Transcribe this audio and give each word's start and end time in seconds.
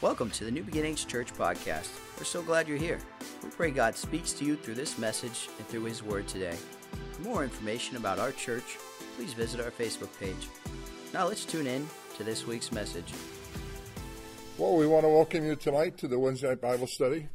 Welcome 0.00 0.30
to 0.30 0.44
the 0.44 0.50
New 0.50 0.62
Beginnings 0.62 1.04
Church 1.04 1.30
podcast. 1.34 1.90
We're 2.16 2.24
so 2.24 2.40
glad 2.40 2.66
you're 2.66 2.78
here. 2.78 2.98
We 3.44 3.50
pray 3.50 3.70
God 3.70 3.94
speaks 3.94 4.32
to 4.32 4.46
you 4.46 4.56
through 4.56 4.76
this 4.76 4.96
message 4.96 5.50
and 5.58 5.68
through 5.68 5.84
His 5.84 6.02
Word 6.02 6.26
today. 6.26 6.56
For 7.12 7.20
more 7.20 7.44
information 7.44 7.98
about 7.98 8.18
our 8.18 8.32
church, 8.32 8.78
please 9.16 9.34
visit 9.34 9.60
our 9.60 9.70
Facebook 9.70 10.08
page. 10.18 10.48
Now 11.12 11.28
let's 11.28 11.44
tune 11.44 11.66
in 11.66 11.86
to 12.16 12.24
this 12.24 12.46
week's 12.46 12.72
message. 12.72 13.12
Well, 14.56 14.74
we 14.76 14.86
want 14.86 15.04
to 15.04 15.10
welcome 15.10 15.44
you 15.44 15.54
tonight 15.54 15.98
to 15.98 16.08
the 16.08 16.18
Wednesday 16.18 16.48
night 16.48 16.62
Bible 16.62 16.86
study. 16.86 17.28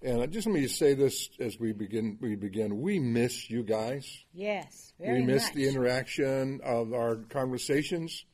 And 0.00 0.22
I 0.22 0.26
just 0.26 0.46
let 0.46 0.54
me 0.54 0.68
say 0.68 0.94
this 0.94 1.30
as 1.40 1.58
we 1.58 1.72
begin. 1.72 2.16
We 2.20 2.36
begin. 2.36 2.80
We 2.80 3.00
miss 3.00 3.50
you 3.50 3.64
guys. 3.64 4.06
Yes, 4.32 4.92
very 5.00 5.18
we 5.18 5.26
miss 5.26 5.46
much. 5.46 5.54
the 5.54 5.68
interaction 5.68 6.60
of 6.62 6.94
our 6.94 7.16
conversations, 7.28 8.24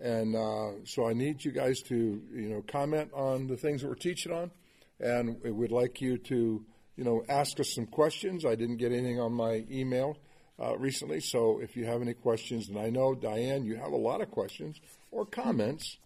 and 0.00 0.34
uh, 0.34 0.84
so 0.84 1.06
I 1.06 1.12
need 1.12 1.44
you 1.44 1.52
guys 1.52 1.80
to 1.82 1.94
you 1.94 2.48
know 2.48 2.62
comment 2.66 3.10
on 3.14 3.46
the 3.46 3.56
things 3.56 3.82
that 3.82 3.88
we're 3.88 3.94
teaching 3.94 4.32
on, 4.32 4.50
and 4.98 5.36
we 5.42 5.50
would 5.50 5.72
like 5.72 6.00
you 6.00 6.18
to 6.18 6.64
you 6.96 7.04
know 7.04 7.22
ask 7.28 7.60
us 7.60 7.74
some 7.74 7.86
questions. 7.86 8.44
I 8.44 8.54
didn't 8.54 8.78
get 8.78 8.92
anything 8.92 9.20
on 9.20 9.32
my 9.32 9.64
email 9.70 10.16
uh, 10.60 10.76
recently, 10.76 11.20
so 11.20 11.60
if 11.60 11.76
you 11.76 11.84
have 11.84 12.02
any 12.02 12.14
questions, 12.14 12.68
and 12.68 12.78
I 12.78 12.90
know 12.90 13.14
Diane, 13.14 13.64
you 13.64 13.76
have 13.76 13.92
a 13.92 13.96
lot 13.96 14.20
of 14.20 14.30
questions 14.30 14.80
or 15.10 15.26
comments, 15.26 15.98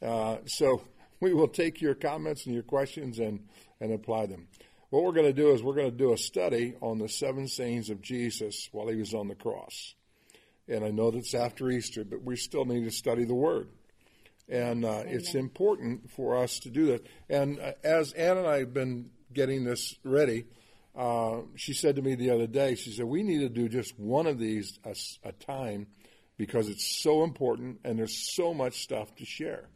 uh, 0.00 0.36
so 0.46 0.82
we 1.20 1.34
will 1.34 1.48
take 1.48 1.80
your 1.80 1.94
comments 1.94 2.46
and 2.46 2.54
your 2.54 2.64
questions 2.64 3.18
and 3.18 3.40
and 3.80 3.92
apply 3.92 4.26
them. 4.26 4.46
What 4.90 5.04
we're 5.04 5.12
going 5.12 5.26
to 5.26 5.32
do 5.32 5.52
is 5.52 5.62
we're 5.62 5.74
going 5.74 5.90
to 5.90 5.96
do 5.96 6.12
a 6.12 6.18
study 6.18 6.74
on 6.82 6.98
the 6.98 7.08
seven 7.08 7.48
sayings 7.48 7.88
of 7.88 8.02
Jesus 8.02 8.68
while 8.72 8.88
he 8.88 8.96
was 8.96 9.14
on 9.14 9.26
the 9.26 9.34
cross. 9.34 9.94
And 10.68 10.84
I 10.84 10.90
know 10.90 11.10
that's 11.10 11.34
after 11.34 11.70
Easter, 11.70 12.04
but 12.04 12.22
we 12.22 12.36
still 12.36 12.64
need 12.64 12.84
to 12.84 12.90
study 12.90 13.24
the 13.24 13.34
Word. 13.34 13.68
And 14.48 14.84
uh, 14.84 15.02
it's 15.06 15.34
important 15.34 16.10
for 16.10 16.36
us 16.36 16.58
to 16.60 16.70
do 16.70 16.86
that. 16.86 17.06
And 17.28 17.60
uh, 17.60 17.72
as 17.84 18.12
Ann 18.12 18.38
and 18.38 18.46
I 18.46 18.58
have 18.58 18.74
been 18.74 19.10
getting 19.32 19.64
this 19.64 19.94
ready, 20.04 20.46
uh, 20.94 21.40
she 21.56 21.72
said 21.72 21.96
to 21.96 22.02
me 22.02 22.14
the 22.14 22.30
other 22.30 22.46
day, 22.46 22.74
she 22.74 22.92
said, 22.92 23.06
We 23.06 23.22
need 23.22 23.40
to 23.40 23.48
do 23.48 23.68
just 23.68 23.98
one 23.98 24.26
of 24.26 24.38
these 24.38 24.78
a, 24.84 24.94
a 25.24 25.32
time 25.32 25.86
because 26.36 26.68
it's 26.68 27.02
so 27.02 27.24
important 27.24 27.80
and 27.84 27.98
there's 27.98 28.34
so 28.34 28.52
much 28.52 28.82
stuff 28.82 29.14
to 29.16 29.24
share. 29.24 29.68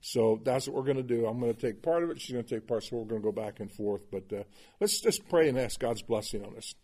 So 0.00 0.40
that's 0.42 0.66
what 0.66 0.76
we're 0.76 0.92
going 0.92 0.96
to 0.96 1.02
do. 1.02 1.26
I'm 1.26 1.38
going 1.40 1.54
to 1.54 1.60
take 1.60 1.82
part 1.82 2.02
of 2.02 2.10
it. 2.10 2.20
She's 2.20 2.32
going 2.32 2.44
to 2.44 2.54
take 2.54 2.66
part. 2.66 2.84
So 2.84 2.96
we're 2.96 3.04
going 3.04 3.20
to 3.20 3.24
go 3.24 3.32
back 3.32 3.60
and 3.60 3.70
forth. 3.70 4.02
But 4.10 4.32
uh, 4.32 4.44
let's 4.80 5.00
just 5.00 5.28
pray 5.28 5.48
and 5.48 5.58
ask 5.58 5.78
God's 5.78 6.02
blessing 6.02 6.44
on 6.44 6.56
us. 6.56 6.74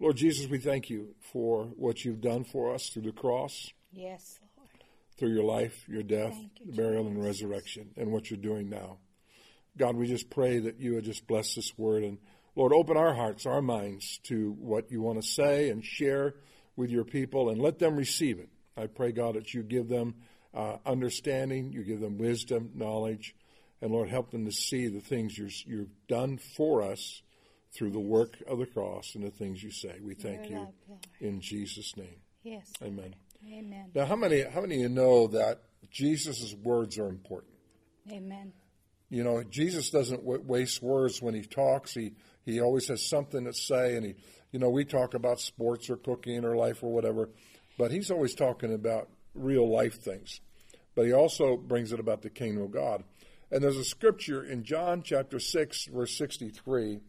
Lord 0.00 0.16
Jesus, 0.16 0.48
we 0.48 0.58
thank 0.58 0.90
you 0.90 1.14
for 1.32 1.64
what 1.76 2.04
you've 2.04 2.20
done 2.20 2.44
for 2.44 2.74
us 2.74 2.88
through 2.88 3.02
the 3.02 3.12
cross, 3.12 3.70
Yes, 3.92 4.38
Lord. 4.56 4.68
through 5.16 5.32
your 5.34 5.44
life, 5.44 5.84
your 5.88 6.02
death, 6.02 6.36
you, 6.36 6.66
the 6.66 6.76
burial, 6.76 7.06
and 7.06 7.22
resurrection, 7.22 7.90
and 7.96 8.10
what 8.10 8.30
you're 8.30 8.38
doing 8.40 8.68
now. 8.68 8.98
God, 9.76 9.96
we 9.96 10.06
just 10.06 10.30
pray 10.30 10.58
that 10.58 10.78
you 10.80 10.94
would 10.94 11.04
just 11.04 11.26
bless 11.26 11.54
this 11.54 11.76
word. 11.78 12.02
And 12.04 12.18
Lord, 12.56 12.72
open 12.72 12.96
our 12.96 13.14
hearts, 13.14 13.46
our 13.46 13.62
minds 13.62 14.18
to 14.24 14.52
what 14.58 14.90
you 14.90 15.00
want 15.00 15.20
to 15.22 15.28
say 15.28 15.70
and 15.70 15.84
share 15.84 16.34
with 16.76 16.90
your 16.90 17.04
people 17.04 17.48
and 17.50 17.60
let 17.60 17.78
them 17.78 17.96
receive 17.96 18.38
it. 18.38 18.48
I 18.76 18.86
pray, 18.88 19.12
God, 19.12 19.36
that 19.36 19.54
you 19.54 19.62
give 19.62 19.88
them 19.88 20.14
uh, 20.52 20.76
understanding, 20.84 21.72
you 21.72 21.84
give 21.84 22.00
them 22.00 22.18
wisdom, 22.18 22.70
knowledge, 22.74 23.34
and 23.80 23.92
Lord, 23.92 24.08
help 24.08 24.30
them 24.30 24.44
to 24.44 24.52
see 24.52 24.88
the 24.88 25.00
things 25.00 25.36
you're, 25.36 25.50
you've 25.66 26.06
done 26.08 26.38
for 26.38 26.82
us 26.82 27.22
through 27.74 27.90
the 27.90 28.00
work 28.00 28.36
of 28.46 28.58
the 28.58 28.66
cross 28.66 29.14
and 29.14 29.24
the 29.24 29.30
things 29.30 29.62
you 29.62 29.70
say. 29.70 29.98
We 30.02 30.14
thank 30.14 30.48
Your 30.48 30.58
you 30.60 30.64
love, 30.64 30.98
in 31.20 31.40
Jesus' 31.40 31.96
name. 31.96 32.20
Yes. 32.42 32.72
Amen. 32.82 33.14
Amen. 33.46 33.90
Now, 33.94 34.06
how 34.06 34.16
many 34.16 34.42
how 34.42 34.60
many 34.60 34.76
of 34.76 34.80
you 34.82 34.88
know 34.88 35.26
that 35.28 35.60
Jesus' 35.90 36.54
words 36.62 36.98
are 36.98 37.08
important? 37.08 37.54
Amen. 38.10 38.52
You 39.10 39.22
know, 39.22 39.42
Jesus 39.42 39.90
doesn't 39.90 40.20
w- 40.24 40.42
waste 40.46 40.82
words 40.82 41.20
when 41.20 41.34
he 41.34 41.42
talks. 41.42 41.94
He 41.94 42.12
he 42.44 42.60
always 42.60 42.88
has 42.88 43.08
something 43.08 43.44
to 43.44 43.52
say, 43.52 43.96
and 43.96 44.06
he, 44.06 44.14
you 44.50 44.58
know, 44.58 44.70
we 44.70 44.84
talk 44.84 45.14
about 45.14 45.40
sports 45.40 45.90
or 45.90 45.96
cooking 45.96 46.44
or 46.44 46.56
life 46.56 46.82
or 46.82 46.92
whatever, 46.92 47.30
but 47.78 47.90
he's 47.90 48.10
always 48.10 48.34
talking 48.34 48.72
about 48.72 49.08
real 49.34 49.70
life 49.70 50.02
things. 50.02 50.40
But 50.94 51.06
he 51.06 51.12
also 51.12 51.56
brings 51.56 51.92
it 51.92 52.00
about 52.00 52.22
the 52.22 52.30
kingdom 52.30 52.62
of 52.62 52.70
God. 52.70 53.04
And 53.50 53.62
there's 53.62 53.76
a 53.76 53.84
scripture 53.84 54.42
in 54.42 54.64
John 54.64 55.02
chapter 55.02 55.38
six, 55.38 55.86
verse 55.86 56.16
sixty-three, 56.16 57.00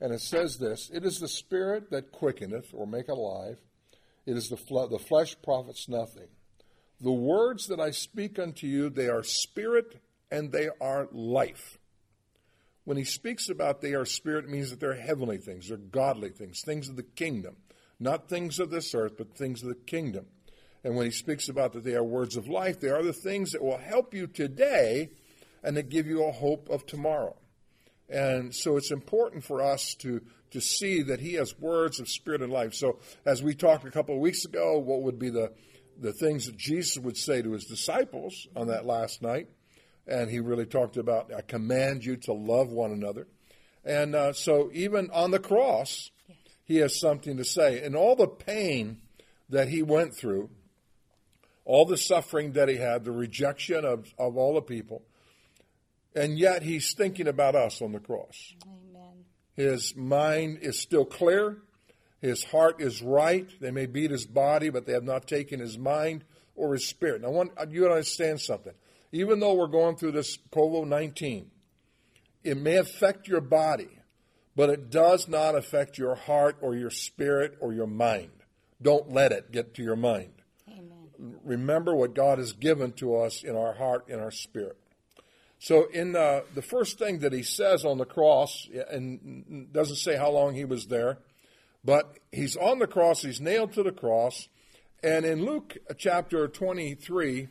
and 0.00 0.12
it 0.12 0.20
says 0.20 0.58
this: 0.58 0.90
"It 0.92 1.04
is 1.04 1.18
the 1.18 1.28
spirit 1.28 1.90
that 1.90 2.12
quickeneth 2.12 2.72
or 2.72 2.86
make 2.86 3.08
alive; 3.08 3.58
it 4.26 4.36
is 4.36 4.48
the 4.48 4.56
the 4.90 4.98
flesh 4.98 5.36
profits 5.42 5.88
nothing." 5.88 6.28
The 7.00 7.12
words 7.12 7.66
that 7.68 7.78
I 7.78 7.92
speak 7.92 8.38
unto 8.38 8.66
you, 8.66 8.90
they 8.90 9.08
are 9.08 9.22
spirit 9.22 10.00
and 10.30 10.50
they 10.50 10.68
are 10.80 11.08
life. 11.12 11.78
When 12.84 12.96
he 12.96 13.04
speaks 13.04 13.48
about 13.48 13.80
they 13.80 13.94
are 13.94 14.04
spirit, 14.04 14.46
it 14.46 14.50
means 14.50 14.70
that 14.70 14.80
they're 14.80 14.94
heavenly 14.94 15.38
things, 15.38 15.68
they're 15.68 15.76
godly 15.76 16.30
things, 16.30 16.62
things 16.62 16.88
of 16.88 16.96
the 16.96 17.02
kingdom. 17.02 17.56
Not 18.00 18.28
things 18.28 18.58
of 18.58 18.70
this 18.70 18.94
earth, 18.94 19.16
but 19.18 19.36
things 19.36 19.62
of 19.62 19.68
the 19.68 19.74
kingdom. 19.74 20.26
And 20.84 20.96
when 20.96 21.04
he 21.04 21.12
speaks 21.12 21.48
about 21.48 21.72
that 21.72 21.84
they 21.84 21.94
are 21.94 22.04
words 22.04 22.36
of 22.36 22.48
life, 22.48 22.80
they 22.80 22.88
are 22.88 23.02
the 23.02 23.12
things 23.12 23.50
that 23.50 23.62
will 23.62 23.78
help 23.78 24.14
you 24.14 24.26
today 24.26 25.10
and 25.62 25.76
that 25.76 25.88
give 25.88 26.06
you 26.06 26.24
a 26.24 26.32
hope 26.32 26.68
of 26.68 26.86
tomorrow. 26.86 27.36
And 28.08 28.54
so 28.54 28.76
it's 28.76 28.90
important 28.90 29.44
for 29.44 29.60
us 29.60 29.94
to, 29.96 30.22
to 30.50 30.60
see 30.60 31.02
that 31.02 31.20
he 31.20 31.34
has 31.34 31.58
words 31.58 32.00
of 32.00 32.08
spirit 32.08 32.42
and 32.42 32.52
life. 32.52 32.74
So 32.74 32.98
as 33.26 33.42
we 33.42 33.54
talked 33.54 33.84
a 33.84 33.90
couple 33.90 34.14
of 34.14 34.20
weeks 34.20 34.44
ago, 34.44 34.78
what 34.78 35.02
would 35.02 35.18
be 35.18 35.30
the, 35.30 35.52
the 36.00 36.12
things 36.12 36.46
that 36.46 36.56
Jesus 36.56 36.98
would 36.98 37.16
say 37.16 37.42
to 37.42 37.52
his 37.52 37.64
disciples 37.64 38.46
on 38.56 38.68
that 38.68 38.86
last 38.86 39.20
night? 39.20 39.48
And 40.06 40.30
he 40.30 40.40
really 40.40 40.64
talked 40.64 40.96
about, 40.96 41.32
I 41.36 41.42
command 41.42 42.04
you 42.04 42.16
to 42.16 42.32
love 42.32 42.70
one 42.70 42.92
another. 42.92 43.26
And 43.84 44.14
uh, 44.14 44.32
so 44.32 44.70
even 44.72 45.10
on 45.12 45.30
the 45.30 45.38
cross, 45.38 46.10
he 46.64 46.76
has 46.76 46.98
something 46.98 47.36
to 47.36 47.44
say. 47.44 47.82
And 47.84 47.94
all 47.94 48.16
the 48.16 48.26
pain 48.26 49.02
that 49.50 49.68
he 49.68 49.82
went 49.82 50.14
through, 50.14 50.50
all 51.64 51.84
the 51.84 51.96
suffering 51.98 52.52
that 52.52 52.68
he 52.68 52.76
had, 52.76 53.04
the 53.04 53.12
rejection 53.12 53.84
of, 53.84 54.06
of 54.18 54.38
all 54.38 54.54
the 54.54 54.62
people, 54.62 55.02
and 56.18 56.38
yet 56.38 56.62
he's 56.62 56.94
thinking 56.94 57.28
about 57.28 57.54
us 57.54 57.80
on 57.80 57.92
the 57.92 58.00
cross. 58.00 58.54
Amen. 58.66 59.24
His 59.54 59.94
mind 59.96 60.58
is 60.62 60.78
still 60.78 61.04
clear. 61.04 61.58
His 62.20 62.42
heart 62.42 62.80
is 62.80 63.00
right. 63.00 63.48
They 63.60 63.70
may 63.70 63.86
beat 63.86 64.10
his 64.10 64.26
body, 64.26 64.70
but 64.70 64.86
they 64.86 64.92
have 64.92 65.04
not 65.04 65.28
taken 65.28 65.60
his 65.60 65.78
mind 65.78 66.24
or 66.56 66.72
his 66.72 66.86
spirit. 66.86 67.22
Now, 67.22 67.28
I 67.28 67.30
want 67.30 67.52
you 67.70 67.84
to 67.84 67.90
understand 67.90 68.40
something. 68.40 68.72
Even 69.12 69.38
though 69.38 69.54
we're 69.54 69.68
going 69.68 69.96
through 69.96 70.12
this 70.12 70.36
COVID 70.50 70.88
19, 70.88 71.50
it 72.42 72.56
may 72.56 72.76
affect 72.76 73.28
your 73.28 73.40
body, 73.40 74.00
but 74.56 74.70
it 74.70 74.90
does 74.90 75.28
not 75.28 75.54
affect 75.54 75.98
your 75.98 76.16
heart 76.16 76.56
or 76.60 76.74
your 76.74 76.90
spirit 76.90 77.56
or 77.60 77.72
your 77.72 77.86
mind. 77.86 78.32
Don't 78.82 79.12
let 79.12 79.32
it 79.32 79.52
get 79.52 79.74
to 79.74 79.82
your 79.82 79.96
mind. 79.96 80.32
Amen. 80.68 81.36
Remember 81.44 81.94
what 81.94 82.14
God 82.14 82.38
has 82.38 82.52
given 82.52 82.92
to 82.94 83.16
us 83.16 83.44
in 83.44 83.56
our 83.56 83.74
heart, 83.74 84.08
in 84.08 84.18
our 84.18 84.30
spirit. 84.30 84.76
So, 85.60 85.86
in 85.86 86.14
uh, 86.14 86.42
the 86.54 86.62
first 86.62 86.98
thing 86.98 87.18
that 87.20 87.32
he 87.32 87.42
says 87.42 87.84
on 87.84 87.98
the 87.98 88.04
cross, 88.04 88.68
and 88.90 89.72
doesn't 89.72 89.96
say 89.96 90.16
how 90.16 90.30
long 90.30 90.54
he 90.54 90.64
was 90.64 90.86
there, 90.86 91.18
but 91.84 92.18
he's 92.30 92.56
on 92.56 92.78
the 92.78 92.86
cross, 92.86 93.22
he's 93.22 93.40
nailed 93.40 93.72
to 93.72 93.82
the 93.82 93.92
cross. 93.92 94.48
And 95.02 95.24
in 95.24 95.44
Luke 95.44 95.76
chapter 95.96 96.46
23, 96.48 97.48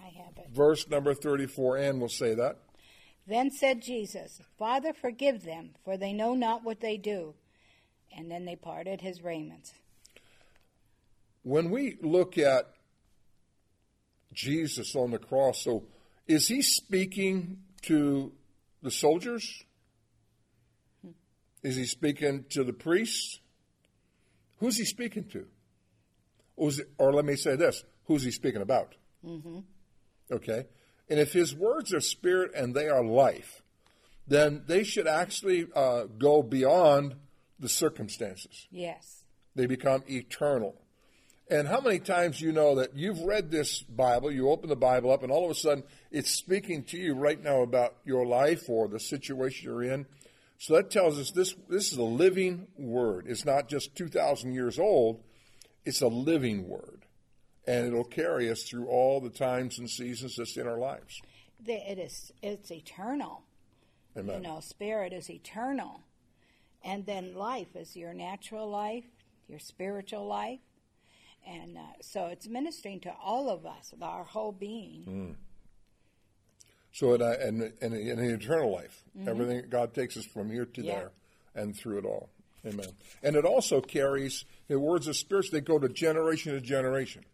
I 0.00 0.04
have 0.04 0.36
it. 0.36 0.48
verse 0.50 0.88
number 0.88 1.14
34, 1.14 1.78
Ann 1.78 2.00
will 2.00 2.08
say 2.08 2.34
that. 2.34 2.58
Then 3.26 3.50
said 3.50 3.82
Jesus, 3.82 4.40
Father, 4.58 4.92
forgive 4.92 5.42
them, 5.42 5.70
for 5.84 5.96
they 5.96 6.12
know 6.12 6.34
not 6.34 6.62
what 6.62 6.80
they 6.80 6.96
do. 6.96 7.34
And 8.16 8.30
then 8.30 8.44
they 8.44 8.56
parted 8.56 9.00
his 9.00 9.22
raiment. 9.22 9.72
When 11.42 11.70
we 11.70 11.96
look 12.02 12.38
at 12.38 12.70
Jesus 14.32 14.94
on 14.94 15.10
the 15.10 15.18
cross, 15.18 15.62
so 15.64 15.84
is 16.26 16.48
he 16.48 16.62
speaking 16.62 17.58
to 17.82 18.32
the 18.82 18.90
soldiers? 18.90 19.64
Is 21.62 21.76
he 21.76 21.84
speaking 21.84 22.44
to 22.50 22.64
the 22.64 22.72
priests? 22.72 23.40
Who's 24.58 24.76
he 24.78 24.84
speaking 24.84 25.24
to? 25.30 25.46
Or, 26.56 26.70
it- 26.70 26.90
or 26.98 27.12
let 27.12 27.24
me 27.24 27.36
say 27.36 27.56
this 27.56 27.84
who's 28.04 28.22
he 28.22 28.30
speaking 28.30 28.62
about? 28.62 28.94
Mm-hmm. 29.24 29.58
Okay? 30.30 30.66
And 31.08 31.20
if 31.20 31.32
his 31.32 31.54
words 31.54 31.92
are 31.94 32.00
spirit 32.00 32.52
and 32.54 32.74
they 32.74 32.88
are 32.88 33.04
life, 33.04 33.62
then 34.26 34.62
they 34.66 34.82
should 34.84 35.06
actually 35.06 35.66
uh, 35.74 36.04
go 36.18 36.42
beyond 36.42 37.14
the 37.58 37.68
circumstances 37.68 38.66
Yes. 38.70 39.22
they 39.54 39.66
become 39.66 40.02
eternal. 40.08 40.74
And 41.48 41.68
how 41.68 41.80
many 41.80 42.00
times 42.00 42.40
you 42.40 42.50
know 42.50 42.74
that 42.76 42.96
you've 42.96 43.20
read 43.20 43.50
this 43.50 43.80
Bible, 43.82 44.32
you 44.32 44.50
open 44.50 44.68
the 44.68 44.76
Bible 44.76 45.12
up, 45.12 45.22
and 45.22 45.30
all 45.30 45.44
of 45.44 45.50
a 45.50 45.54
sudden 45.54 45.84
it's 46.10 46.30
speaking 46.30 46.82
to 46.84 46.96
you 46.96 47.14
right 47.14 47.40
now 47.40 47.62
about 47.62 47.96
your 48.04 48.26
life 48.26 48.68
or 48.68 48.88
the 48.88 48.98
situation 48.98 49.70
you're 49.70 49.82
in. 49.84 50.06
So 50.58 50.74
that 50.74 50.90
tells 50.90 51.18
us 51.18 51.30
this 51.30 51.54
this 51.68 51.92
is 51.92 51.98
a 51.98 52.02
living 52.02 52.66
word. 52.76 53.26
It's 53.28 53.44
not 53.44 53.68
just 53.68 53.94
2,000 53.94 54.54
years 54.54 54.78
old, 54.78 55.22
it's 55.84 56.00
a 56.00 56.08
living 56.08 56.66
word. 56.66 57.04
And 57.66 57.86
it'll 57.86 58.04
carry 58.04 58.50
us 58.50 58.62
through 58.62 58.88
all 58.88 59.20
the 59.20 59.30
times 59.30 59.78
and 59.78 59.90
seasons 59.90 60.36
that's 60.36 60.56
in 60.56 60.66
our 60.66 60.78
lives. 60.78 61.20
It 61.64 61.98
is 61.98 62.32
it's 62.42 62.72
eternal. 62.72 63.42
Amen. 64.16 64.42
You 64.42 64.48
know, 64.48 64.60
spirit 64.60 65.12
is 65.12 65.30
eternal. 65.30 66.00
And 66.84 67.06
then 67.06 67.34
life 67.34 67.74
is 67.74 67.96
your 67.96 68.14
natural 68.14 68.68
life, 68.68 69.04
your 69.48 69.58
spiritual 69.58 70.26
life. 70.26 70.60
And 71.46 71.78
uh, 71.78 71.80
so 72.02 72.26
it's 72.26 72.48
ministering 72.48 73.00
to 73.00 73.12
all 73.22 73.48
of 73.48 73.64
us, 73.64 73.94
our 74.02 74.24
whole 74.24 74.52
being. 74.52 75.04
Mm. 75.08 75.34
So 76.92 77.12
it, 77.14 77.22
uh, 77.22 77.36
and 77.40 77.72
and 77.80 77.94
in 77.94 78.16
the 78.16 78.34
eternal 78.34 78.72
life, 78.72 79.04
everything 79.26 79.64
God 79.68 79.94
takes 79.94 80.16
us 80.16 80.24
from 80.26 80.50
here 80.50 80.64
to 80.64 80.80
Mm-hmm. 80.80 80.88
Yeah. 80.88 80.94
there, 80.94 81.10
and 81.54 81.76
through 81.76 81.98
it 81.98 82.04
all. 82.04 82.30
Amen. 82.66 82.88
And 83.22 83.36
it 83.36 83.44
also 83.44 83.80
carries 83.80 84.44
the 84.66 84.80
words 84.80 85.06
of 85.06 85.16
spirits. 85.16 85.50
They 85.50 85.60
go 85.60 85.78
to 85.78 85.88
generation 85.88 86.52
to 86.54 86.60
generation. 86.60 87.24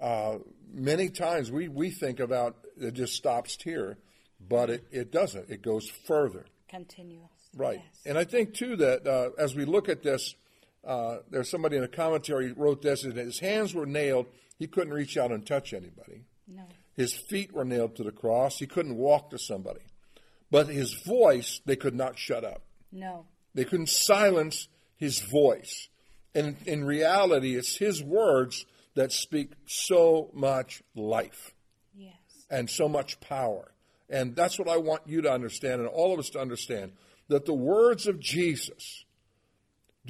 Uh, 0.00 0.38
many 0.72 1.10
times 1.10 1.52
we 1.52 1.68
we 1.68 1.90
think 1.90 2.18
about 2.18 2.56
it 2.80 2.94
just 2.94 3.14
stops 3.14 3.56
here, 3.62 3.98
but 4.40 4.70
it, 4.70 4.84
it 4.90 5.12
doesn't. 5.12 5.50
It 5.50 5.62
goes 5.62 5.88
further. 6.06 6.46
Continuous. 6.68 7.30
Right. 7.54 7.80
Yes. 7.84 8.00
And 8.06 8.16
I 8.16 8.24
think, 8.24 8.54
too, 8.54 8.76
that 8.76 9.06
uh, 9.06 9.30
as 9.38 9.54
we 9.54 9.64
look 9.64 9.88
at 9.88 10.02
this, 10.02 10.34
uh, 10.86 11.18
there's 11.30 11.50
somebody 11.50 11.76
in 11.76 11.84
a 11.84 11.88
commentary 11.88 12.52
wrote 12.52 12.82
this 12.82 13.02
that 13.02 13.16
his 13.16 13.40
hands 13.40 13.74
were 13.74 13.86
nailed. 13.86 14.26
He 14.58 14.66
couldn't 14.66 14.92
reach 14.94 15.16
out 15.16 15.30
and 15.32 15.46
touch 15.46 15.72
anybody. 15.72 16.24
No. 16.48 16.64
His 16.94 17.14
feet 17.14 17.52
were 17.52 17.64
nailed 17.64 17.96
to 17.96 18.02
the 18.02 18.12
cross. 18.12 18.58
He 18.58 18.66
couldn't 18.66 18.96
walk 18.96 19.30
to 19.30 19.38
somebody. 19.38 19.80
But 20.50 20.68
his 20.68 20.94
voice, 20.94 21.60
they 21.64 21.76
could 21.76 21.94
not 21.94 22.18
shut 22.18 22.44
up. 22.44 22.62
No. 22.90 23.26
They 23.54 23.64
couldn't 23.64 23.88
silence 23.88 24.68
his 24.96 25.20
voice. 25.20 25.88
And 26.34 26.56
in 26.66 26.84
reality, 26.84 27.56
it's 27.56 27.76
his 27.76 28.02
words 28.02 28.66
that 28.94 29.12
speak 29.12 29.52
so 29.66 30.30
much 30.34 30.82
life 30.94 31.54
Yes. 31.94 32.14
and 32.50 32.68
so 32.68 32.88
much 32.88 33.20
power. 33.20 33.72
And 34.08 34.34
that's 34.34 34.58
what 34.58 34.68
I 34.68 34.76
want 34.76 35.02
you 35.06 35.22
to 35.22 35.32
understand 35.32 35.80
and 35.80 35.88
all 35.88 36.12
of 36.12 36.18
us 36.18 36.30
to 36.30 36.40
understand 36.40 36.92
that 37.28 37.46
the 37.46 37.54
words 37.54 38.06
of 38.08 38.18
Jesus 38.18 39.04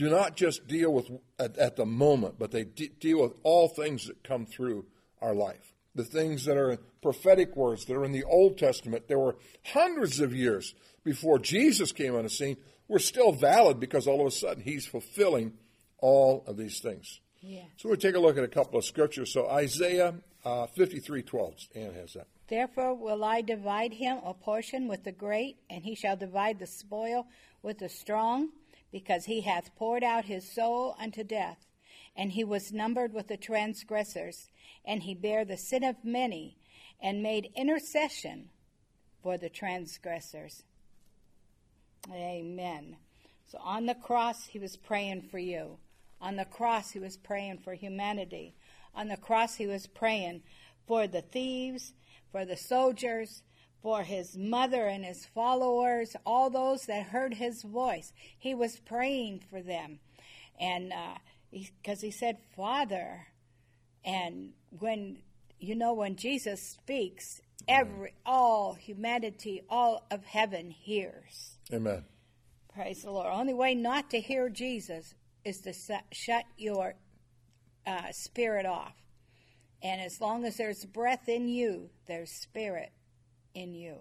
do 0.00 0.08
not 0.08 0.35
just 0.35 0.67
deal 0.67 0.91
with 0.94 1.11
at, 1.38 1.58
at 1.58 1.76
the 1.76 1.85
moment, 1.85 2.37
but 2.38 2.50
they 2.50 2.64
de- 2.64 2.88
deal 2.88 3.20
with 3.20 3.35
all 3.43 3.69
things 3.69 4.06
that 4.06 4.25
come 4.25 4.47
through 4.47 4.87
our 5.20 5.35
life. 5.35 5.75
The 5.94 6.05
things 6.05 6.47
that 6.47 6.56
are 6.56 6.79
prophetic 7.02 7.55
words 7.55 7.85
that 7.85 7.94
are 7.94 8.05
in 8.06 8.12
the 8.12 8.25
Old 8.25 8.56
Testament, 8.56 9.08
there 9.08 9.19
were 9.19 9.37
hundreds 9.62 10.19
of 10.19 10.35
years 10.35 10.75
before 11.05 11.38
Jesus 11.38 11.93
came 11.93 12.17
on 12.17 12.23
the 12.23 12.31
scene, 12.31 12.56
were 12.88 12.99
still 12.99 13.32
valid 13.32 13.79
because 13.79 14.06
all 14.06 14.23
of 14.23 14.26
a 14.26 14.31
sudden 14.31 14.62
he's 14.62 14.87
fulfilling 14.87 15.52
all 15.99 16.44
of 16.46 16.56
these 16.56 16.81
things. 16.81 17.20
Yeah. 17.43 17.64
So 17.76 17.91
we'll 17.91 17.99
take 17.99 18.14
a 18.14 18.20
look 18.20 18.38
at 18.38 18.44
a 18.44 18.49
couple 18.49 18.79
of 18.79 18.87
scriptures. 18.87 19.31
So 19.31 19.50
Isaiah 19.50 20.14
uh, 20.46 20.67
53 20.69 21.23
12. 21.23 21.55
Ann 21.75 21.93
has 21.93 22.14
that. 22.14 22.26
Therefore 22.49 22.94
will 22.94 23.23
I 23.23 23.43
divide 23.43 23.93
him 23.93 24.19
a 24.25 24.32
portion 24.32 24.88
with 24.88 25.05
the 25.05 25.12
great, 25.12 25.58
and 25.69 25.85
he 25.85 25.94
shall 25.94 26.17
divide 26.17 26.58
the 26.58 26.67
spoil 26.67 27.26
with 27.62 27.79
the 27.79 27.91
strong, 27.91 28.49
because 28.92 29.26
he 29.26 29.42
hath 29.42 29.75
poured 29.76 30.02
out 30.02 30.25
his 30.25 30.52
soul 30.52 30.96
unto 30.98 31.25
death. 31.25 31.66
And 32.16 32.32
he 32.32 32.44
was 32.44 32.72
numbered 32.72 33.12
with 33.12 33.28
the 33.28 33.37
transgressors, 33.37 34.50
and 34.84 35.02
he 35.02 35.14
bare 35.14 35.44
the 35.44 35.56
sin 35.56 35.84
of 35.84 36.04
many, 36.04 36.56
and 37.00 37.22
made 37.22 37.52
intercession 37.54 38.50
for 39.22 39.38
the 39.38 39.48
transgressors. 39.48 40.64
Amen. 42.12 42.96
So 43.46 43.58
on 43.58 43.87
the 43.87 43.94
cross, 43.94 44.46
he 44.46 44.58
was 44.58 44.76
praying 44.76 45.28
for 45.31 45.38
you. 45.38 45.78
On 46.20 46.36
the 46.36 46.44
cross, 46.44 46.90
he 46.90 46.98
was 46.98 47.16
praying 47.16 47.58
for 47.58 47.75
humanity. 47.75 48.54
On 48.94 49.08
the 49.08 49.16
cross, 49.16 49.56
he 49.56 49.66
was 49.66 49.86
praying 49.86 50.43
for 50.86 51.06
the 51.06 51.22
thieves, 51.22 51.93
for 52.31 52.44
the 52.44 52.56
soldiers, 52.56 53.43
for 53.82 54.03
his 54.03 54.37
mother 54.37 54.87
and 54.87 55.05
his 55.05 55.25
followers, 55.27 56.15
all 56.27 56.50
those 56.50 56.87
that 56.87 57.06
heard 57.06 57.35
his 57.35 57.62
voice. 57.62 58.12
He 58.38 58.55
was 58.55 58.79
praying 58.81 59.43
for 59.50 59.62
them. 59.62 60.00
And 60.61 60.93
because 61.50 62.00
he 62.00 62.11
said, 62.11 62.38
Father, 62.55 63.27
and 64.05 64.50
when, 64.79 65.19
you 65.59 65.75
know, 65.75 65.94
when 65.94 66.17
Jesus 66.17 66.61
speaks, 66.62 67.41
every, 67.67 68.12
all 68.27 68.75
humanity, 68.75 69.62
all 69.69 70.06
of 70.11 70.25
heaven 70.25 70.71
hears. 70.71 71.59
Amen. 71.73 72.05
Praise 72.75 73.03
the 73.03 73.11
Lord. 73.11 73.29
Only 73.32 73.55
way 73.55 73.75
not 73.75 74.11
to 74.11 74.21
hear 74.21 74.49
Jesus 74.49 75.15
is 75.44 75.61
to 75.62 75.73
su- 75.73 75.94
shut 76.12 76.44
your 76.56 76.94
uh, 77.87 78.12
spirit 78.12 78.67
off. 78.67 78.94
And 79.82 80.00
as 80.00 80.21
long 80.21 80.44
as 80.44 80.56
there's 80.56 80.85
breath 80.85 81.29
in 81.29 81.49
you, 81.49 81.88
there's 82.06 82.31
spirit 82.31 82.93
in 83.55 83.75
you. 83.75 83.97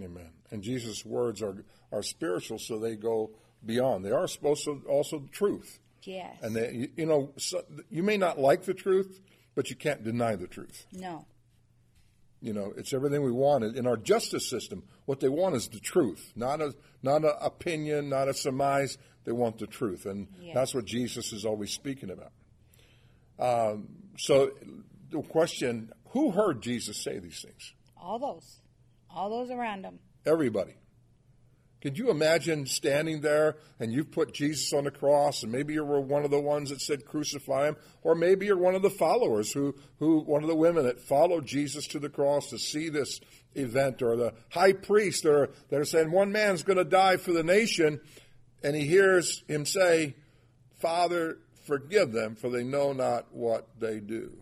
Amen. 0.00 0.30
And 0.50 0.62
Jesus' 0.62 1.04
words 1.04 1.42
are, 1.42 1.64
are 1.92 2.02
spiritual, 2.02 2.58
so 2.58 2.78
they 2.78 2.96
go 2.96 3.30
beyond. 3.64 4.04
They 4.04 4.10
are 4.10 4.28
supposed 4.28 4.64
to 4.64 4.82
also 4.88 5.18
the 5.20 5.28
truth. 5.28 5.78
Yes. 6.02 6.36
And 6.42 6.54
they, 6.54 6.90
you, 6.96 7.06
know, 7.06 7.32
so, 7.38 7.62
you 7.90 8.02
may 8.02 8.16
not 8.16 8.38
like 8.38 8.64
the 8.64 8.74
truth, 8.74 9.20
but 9.54 9.70
you 9.70 9.76
can't 9.76 10.04
deny 10.04 10.36
the 10.36 10.46
truth. 10.46 10.86
no. 10.92 11.24
You 12.42 12.52
know, 12.52 12.74
it's 12.76 12.92
everything 12.92 13.22
we 13.24 13.32
want 13.32 13.64
in 13.64 13.86
our 13.86 13.96
justice 13.96 14.46
system. 14.48 14.82
What 15.06 15.20
they 15.20 15.28
want 15.28 15.56
is 15.56 15.68
the 15.68 15.80
truth, 15.80 16.32
not 16.36 16.60
a 16.60 16.74
not 17.02 17.24
an 17.24 17.32
opinion, 17.40 18.10
not 18.10 18.28
a 18.28 18.34
surmise. 18.34 18.98
They 19.24 19.32
want 19.32 19.58
the 19.58 19.66
truth, 19.66 20.04
and 20.04 20.28
Yeah. 20.38 20.52
that's 20.52 20.74
what 20.74 20.84
Jesus 20.84 21.32
is 21.32 21.46
always 21.46 21.70
speaking 21.72 22.10
about. 22.10 22.32
Um, 23.38 23.88
so, 24.18 24.50
the 25.10 25.22
question: 25.22 25.90
Who 26.10 26.30
heard 26.30 26.60
Jesus 26.62 27.02
say 27.02 27.18
these 27.18 27.40
things? 27.40 27.72
All 27.96 28.18
those. 28.18 28.60
All 29.14 29.30
those 29.30 29.50
around 29.50 29.84
him. 29.84 29.98
Everybody. 30.24 30.74
Could 31.82 31.98
you 31.98 32.10
imagine 32.10 32.66
standing 32.66 33.20
there 33.20 33.58
and 33.78 33.92
you've 33.92 34.10
put 34.10 34.34
Jesus 34.34 34.72
on 34.72 34.84
the 34.84 34.90
cross, 34.90 35.42
and 35.42 35.52
maybe 35.52 35.74
you 35.74 35.84
were 35.84 36.00
one 36.00 36.24
of 36.24 36.30
the 36.30 36.40
ones 36.40 36.70
that 36.70 36.80
said 36.80 37.04
crucify 37.04 37.68
him, 37.68 37.76
or 38.02 38.14
maybe 38.14 38.46
you're 38.46 38.58
one 38.58 38.74
of 38.74 38.82
the 38.82 38.90
followers 38.90 39.52
who, 39.52 39.74
who 39.98 40.20
one 40.20 40.42
of 40.42 40.48
the 40.48 40.56
women 40.56 40.84
that 40.84 41.00
followed 41.00 41.46
Jesus 41.46 41.86
to 41.88 41.98
the 41.98 42.08
cross 42.08 42.50
to 42.50 42.58
see 42.58 42.88
this 42.88 43.20
event, 43.54 44.02
or 44.02 44.16
the 44.16 44.34
high 44.50 44.72
priest 44.72 45.26
are, 45.26 45.50
that 45.68 45.78
are 45.78 45.84
saying 45.84 46.10
one 46.10 46.32
man's 46.32 46.62
going 46.62 46.78
to 46.78 46.84
die 46.84 47.18
for 47.18 47.32
the 47.32 47.44
nation, 47.44 48.00
and 48.64 48.74
he 48.74 48.86
hears 48.86 49.44
him 49.46 49.64
say, 49.64 50.16
Father, 50.80 51.38
forgive 51.66 52.10
them, 52.10 52.34
for 52.34 52.50
they 52.50 52.64
know 52.64 52.92
not 52.94 53.26
what 53.32 53.68
they 53.78 54.00
do. 54.00 54.32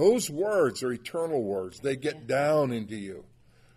Those 0.00 0.30
words 0.30 0.82
are 0.82 0.92
eternal 0.92 1.42
words. 1.42 1.80
They 1.80 1.94
get 1.94 2.26
down 2.26 2.72
into 2.72 2.96
you. 2.96 3.26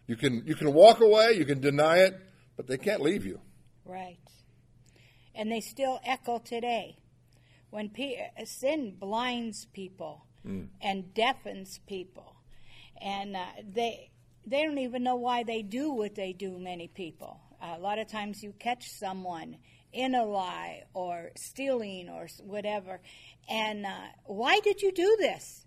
You 0.08 0.16
can 0.16 0.44
you 0.46 0.56
can 0.56 0.74
walk 0.74 1.02
away, 1.02 1.34
you 1.34 1.44
can 1.44 1.60
deny 1.60 1.98
it, 1.98 2.14
but 2.56 2.66
they 2.66 2.78
can't 2.78 3.02
leave 3.02 3.26
you. 3.26 3.42
Right. 3.84 4.20
And 5.36 5.52
they 5.52 5.60
still 5.60 6.00
echo 6.06 6.40
today. 6.40 6.96
When 7.72 7.90
pe- 7.90 8.20
sin 8.46 8.96
blinds 8.98 9.66
people 9.74 10.26
and 10.82 11.14
deafens 11.14 11.80
people, 11.88 12.36
and 13.02 13.36
uh, 13.36 13.46
they 13.74 14.12
they 14.46 14.64
don't 14.64 14.78
even 14.78 15.04
know 15.04 15.16
why 15.16 15.44
they 15.44 15.62
do 15.62 15.92
what 15.92 16.16
they 16.16 16.32
do. 16.32 16.58
Many 16.58 16.88
people. 16.88 17.42
a 17.62 17.80
lot 17.80 18.00
of 18.00 18.08
times 18.08 18.44
you 18.44 18.54
catch 18.60 18.88
someone 18.92 19.58
in 19.92 20.16
a 20.16 20.24
lie 20.24 20.84
or 20.94 21.32
stealing 21.36 22.10
or 22.10 22.28
whatever, 22.40 23.02
and 23.50 23.86
uh, 23.86 24.08
why 24.26 24.60
did 24.64 24.82
you 24.82 24.92
do 24.94 25.18
this? 25.20 25.63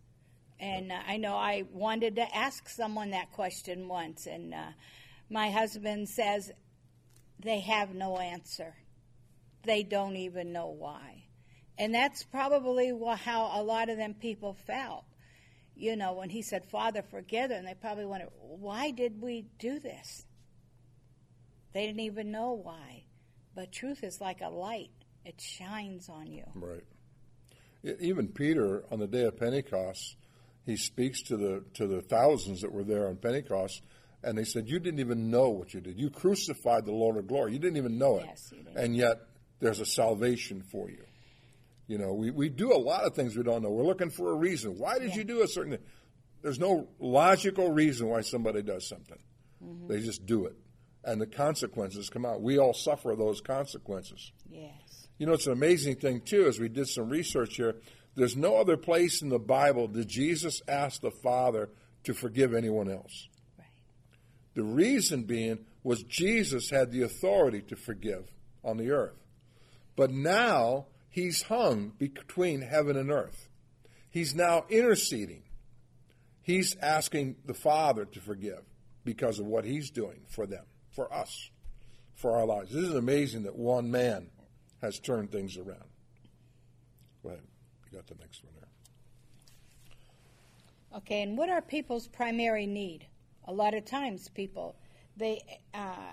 And 0.58 0.90
uh, 0.90 0.98
I 1.06 1.18
know 1.18 1.34
I 1.34 1.64
wanted 1.70 2.16
to 2.16 2.36
ask 2.36 2.68
someone 2.68 3.10
that 3.10 3.32
question 3.32 3.88
once, 3.88 4.26
and 4.26 4.54
uh, 4.54 4.68
my 5.28 5.50
husband 5.50 6.08
says 6.08 6.50
they 7.38 7.60
have 7.60 7.94
no 7.94 8.16
answer. 8.18 8.75
They 9.64 9.82
don't 9.82 10.16
even 10.16 10.52
know 10.52 10.68
why. 10.68 11.25
And 11.78 11.94
that's 11.94 12.22
probably 12.25 12.88
how 13.18 13.50
a 13.54 13.62
lot 13.62 13.90
of 13.90 13.98
them 13.98 14.14
people 14.14 14.56
felt. 14.66 15.04
You 15.75 15.94
know, 15.94 16.14
when 16.14 16.30
he 16.30 16.40
said, 16.40 16.64
Father, 16.64 17.02
forgive 17.02 17.50
them, 17.50 17.66
they 17.66 17.75
probably 17.75 18.06
wondered, 18.06 18.30
why 18.40 18.92
did 18.92 19.20
we 19.20 19.44
do 19.58 19.78
this? 19.78 20.25
They 21.75 21.84
didn't 21.86 22.00
even 22.00 22.30
know 22.30 22.52
why. 22.52 23.04
But 23.54 23.72
truth 23.72 24.02
is 24.02 24.18
like 24.20 24.40
a 24.40 24.48
light, 24.48 24.90
it 25.26 25.38
shines 25.38 26.08
on 26.08 26.32
you. 26.32 26.44
Right. 26.54 26.84
Even 28.00 28.28
Peter 28.28 28.84
on 28.90 28.98
the 28.98 29.06
day 29.06 29.25
of 29.25 29.36
Pentecost, 29.36 30.16
he 30.66 30.76
speaks 30.76 31.23
to 31.23 31.37
the 31.38 31.64
to 31.75 31.87
the 31.87 32.02
thousands 32.02 32.61
that 32.61 32.73
were 32.73 32.85
there 32.85 33.08
on 33.08 33.16
Pentecost, 33.16 33.80
and 34.23 34.37
they 34.37 34.44
said, 34.44 34.68
"You 34.68 34.78
didn't 34.78 35.00
even 35.00 35.30
know 35.30 35.49
what 35.49 35.73
you 35.73 35.80
did. 35.80 35.99
You 35.99 36.11
crucified 36.11 36.85
the 36.85 36.92
Lord 36.92 37.16
of 37.16 37.26
glory. 37.26 37.52
You 37.54 37.58
didn't 37.58 37.78
even 37.78 37.96
know 37.96 38.18
it, 38.18 38.26
Yes, 38.26 38.52
and 38.75 38.94
yet 38.94 39.20
there's 39.61 39.80
a 39.80 39.87
salvation 39.87 40.62
for 40.70 40.90
you." 40.90 41.04
You 41.88 41.99
know, 41.99 42.14
we, 42.14 42.32
we 42.32 42.49
do 42.49 42.73
a 42.73 42.76
lot 42.78 43.04
of 43.04 43.14
things 43.14 43.37
we 43.37 43.44
don't 43.44 43.62
know. 43.62 43.70
We're 43.70 43.85
looking 43.85 44.11
for 44.11 44.32
a 44.32 44.35
reason. 44.35 44.76
Why 44.76 44.99
did 44.99 45.11
Yeah. 45.11 45.18
you 45.18 45.25
do 45.25 45.42
a 45.42 45.49
certain 45.49 45.76
thing? 45.76 45.87
There's 46.42 46.58
no 46.58 46.88
logical 46.99 47.70
reason 47.70 48.08
why 48.08 48.23
somebody 48.23 48.61
does 48.62 48.88
something. 48.88 49.18
Mm-hmm. 49.64 49.87
They 49.87 50.00
just 50.00 50.26
do 50.26 50.46
it. 50.46 50.56
And 51.04 51.20
the 51.20 51.26
consequences 51.28 52.11
come 52.11 52.26
out. 52.26 52.42
We 52.42 52.58
all 52.58 52.75
suffer 52.75 53.14
those 53.16 53.40
consequences. 53.40 54.32
Yes. 54.50 55.06
You 55.18 55.26
know, 55.26 55.32
it's 55.35 55.46
an 55.46 55.52
amazing 55.52 55.96
thing, 55.96 56.23
too, 56.23 56.46
as 56.49 56.58
we 56.58 56.68
did 56.68 56.88
some 56.88 57.08
research 57.08 57.54
here. 57.54 57.76
There's 58.16 58.37
no 58.37 58.56
other 58.56 58.78
place 58.78 59.20
in 59.20 59.28
the 59.28 59.38
Bible 59.38 59.88
did 59.88 60.08
Jesus 60.08 60.62
ask 60.66 61.02
the 61.02 61.11
Father 61.11 61.68
to 62.04 62.14
forgive 62.14 62.54
anyone 62.54 62.90
else. 62.90 63.28
Right. 63.58 63.66
The 64.54 64.64
reason 64.64 65.25
being 65.25 65.66
was 65.82 66.02
Jesus 66.02 66.70
had 66.70 66.90
the 66.90 67.02
authority 67.02 67.61
to 67.62 67.76
forgive 67.76 68.32
on 68.64 68.78
the 68.78 68.90
earth. 68.90 69.23
But 69.96 70.11
now 70.11 70.87
he's 71.11 71.42
hung 71.42 71.92
between 71.99 72.62
heaven 72.62 72.96
and 72.96 73.11
earth. 73.11 73.49
He's 74.11 74.35
now 74.35 74.64
interceding. 74.70 75.42
He's 76.42 76.75
asking 76.80 77.37
the 77.44 77.54
Father 77.54 78.06
to 78.06 78.20
forgive 78.20 78.62
because 79.04 79.38
of 79.38 79.46
what 79.46 79.64
he's 79.64 79.90
doing 79.90 80.23
for 80.28 80.46
them, 80.46 80.64
for 80.90 81.12
us, 81.12 81.50
for 82.14 82.37
our 82.37 82.46
lives. 82.46 82.73
This 82.73 82.85
is 82.85 82.94
amazing 82.94 83.42
that 83.42 83.56
one 83.56 83.90
man 83.90 84.30
has 84.80 84.99
turned 84.99 85.30
things 85.30 85.56
around. 85.58 85.85
Go 87.23 87.30
ahead. 87.30 87.42
You 87.90 87.98
got 87.98 88.06
the 88.06 88.14
next 88.20 88.42
one 88.44 88.52
there. 88.54 88.68
Okay, 90.98 91.22
and 91.22 91.36
what 91.36 91.48
are 91.48 91.60
people's 91.60 92.06
primary 92.06 92.66
need? 92.66 93.06
A 93.46 93.52
lot 93.52 93.74
of 93.74 93.84
times, 93.84 94.28
people 94.28 94.76
they 95.16 95.42
uh, 95.72 96.12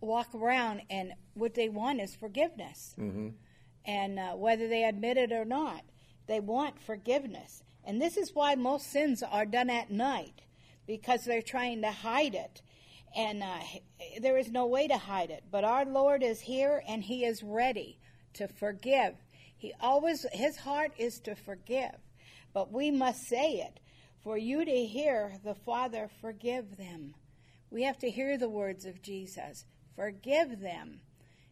walk 0.00 0.34
around 0.34 0.82
and 0.90 1.12
what 1.34 1.54
they 1.54 1.68
want 1.68 2.00
is 2.00 2.14
forgiveness, 2.14 2.94
Mm-hmm. 2.98 3.28
and 3.84 4.18
uh, 4.18 4.32
whether 4.32 4.68
they 4.68 4.84
admit 4.84 5.16
it 5.16 5.32
or 5.32 5.44
not, 5.44 5.82
they 6.26 6.40
want 6.40 6.80
forgiveness. 6.80 7.62
And 7.84 8.00
this 8.02 8.16
is 8.16 8.34
why 8.34 8.54
most 8.56 8.90
sins 8.90 9.22
are 9.22 9.46
done 9.46 9.70
at 9.70 9.90
night 9.90 10.42
because 10.86 11.24
they're 11.24 11.40
trying 11.42 11.82
to 11.82 11.90
hide 11.92 12.34
it. 12.34 12.62
And 13.16 13.42
uh, 13.42 13.58
there 14.20 14.36
is 14.36 14.50
no 14.50 14.66
way 14.66 14.88
to 14.88 14.98
hide 14.98 15.30
it. 15.30 15.44
But 15.50 15.64
our 15.64 15.84
Lord 15.84 16.22
is 16.22 16.40
here 16.40 16.82
and 16.88 17.04
He 17.04 17.24
is 17.24 17.42
ready 17.42 17.98
to 18.34 18.48
forgive. 18.48 19.14
He 19.66 19.72
always, 19.80 20.24
His 20.30 20.56
heart 20.56 20.92
is 20.96 21.18
to 21.24 21.34
forgive. 21.34 21.96
But 22.54 22.72
we 22.72 22.92
must 22.92 23.26
say 23.26 23.54
it. 23.54 23.80
For 24.22 24.38
you 24.38 24.64
to 24.64 24.86
hear 24.86 25.32
the 25.42 25.56
Father, 25.56 26.08
forgive 26.20 26.76
them. 26.76 27.16
We 27.70 27.82
have 27.82 27.98
to 27.98 28.10
hear 28.10 28.38
the 28.38 28.48
words 28.48 28.84
of 28.86 29.02
Jesus. 29.02 29.64
Forgive 29.96 30.60
them. 30.60 31.00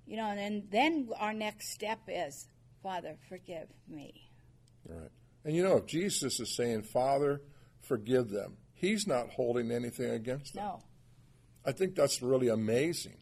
You 0.07 0.19
know, 0.19 0.27
and 0.27 0.63
then 0.71 1.09
our 1.19 1.33
next 1.33 1.73
step 1.73 2.03
is, 2.07 2.47
Father, 2.85 3.17
forgive 3.29 3.67
me. 3.89 4.31
Right. 4.89 5.11
And 5.45 5.57
you 5.57 5.65
know, 5.65 5.79
if 5.79 5.87
Jesus 5.87 6.39
is 6.39 6.55
saying, 6.55 6.83
Father, 6.83 7.41
forgive 7.81 8.31
them, 8.31 8.59
he's 8.75 9.09
not 9.09 9.31
holding 9.31 9.73
anything 9.73 10.11
against 10.11 10.55
them. 10.55 10.63
No. 10.63 10.83
I 11.67 11.73
think 11.73 11.97
that's 11.97 12.23
really 12.23 12.49
amazing 12.49 13.17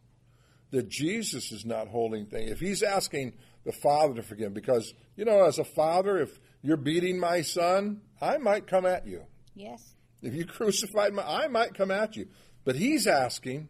that 0.71 0.91
Jesus 0.91 1.51
is 1.51 1.65
not 1.65 1.89
holding 1.89 2.27
things. 2.27 2.51
If 2.51 2.61
he's 2.61 2.83
asking 2.83 3.33
the 3.65 3.73
Father 3.73 4.15
to 4.15 4.23
forgive 4.23 4.55
because, 4.55 4.93
you 5.17 5.25
know, 5.25 5.45
as 5.45 5.59
a 5.59 5.65
father, 5.65 6.19
if 6.19 6.39
you're 6.63 6.77
beating 6.77 7.19
my 7.19 7.43
son, 7.43 8.01
I 8.21 8.39
might 8.39 8.67
come 8.67 8.87
at 8.87 9.07
you. 9.07 9.25
Yes. 9.55 9.95
If 10.21 10.35
you 10.35 10.45
crucified 10.47 11.13
my, 11.13 11.23
I 11.23 11.49
might 11.49 11.75
come 11.75 11.91
at 11.91 12.17
you. 12.17 12.29
But 12.65 12.77
he's 12.77 13.07
asking, 13.07 13.69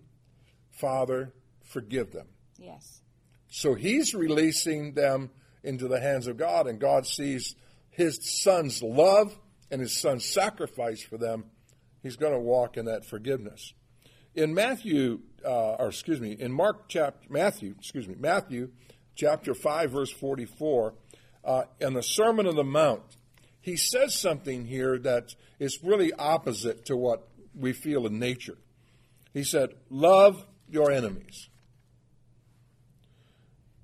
Father, 0.71 1.33
forgive 1.65 2.13
them. 2.13 2.27
Yes. 2.59 3.01
So 3.49 3.75
he's 3.75 4.15
releasing 4.15 4.95
them 4.95 5.31
into 5.63 5.89
the 5.89 6.01
hands 6.01 6.27
of 6.27 6.37
God, 6.37 6.67
and 6.67 6.81
God 6.81 7.07
sees 7.07 7.55
his 7.91 8.19
son's 8.23 8.83
love 8.83 9.39
and 9.71 9.81
his 9.81 9.97
son's 9.97 10.25
sacrifice 10.25 11.03
for 11.03 11.19
them. 11.19 11.45
He's 12.03 12.17
going 12.17 12.33
to 12.33 12.39
walk 12.39 12.77
in 12.77 12.87
that 12.87 13.05
forgiveness. 13.05 13.75
In 14.35 14.55
Matthew, 14.55 15.21
uh, 15.45 15.75
or 15.75 15.89
excuse 15.89 16.21
me, 16.21 16.33
in 16.33 16.53
Mark 16.53 16.89
chapter 16.89 17.27
Matthew, 17.29 17.75
excuse 17.79 18.09
me, 18.09 18.17
Matthew 18.19 18.71
chapter 19.15 19.55
five, 19.55 19.91
verse 19.91 20.11
forty-four, 20.11 20.95
uh, 21.45 21.65
in 21.81 21.95
the 21.95 22.03
Sermon 22.03 22.47
on 22.47 22.57
the 22.57 22.65
Mount, 22.65 23.17
he 23.61 23.77
says 23.77 24.15
something 24.15 24.67
here 24.67 24.99
that 24.99 25.35
is 25.59 25.79
really 25.83 26.13
opposite 26.15 26.85
to 26.87 26.97
what 26.97 27.29
we 27.55 27.73
feel 27.73 28.07
in 28.07 28.19
nature. 28.19 28.59
He 29.33 29.45
said, 29.45 29.71
"Love 29.91 30.47
your 30.69 30.91
enemies." 30.91 31.49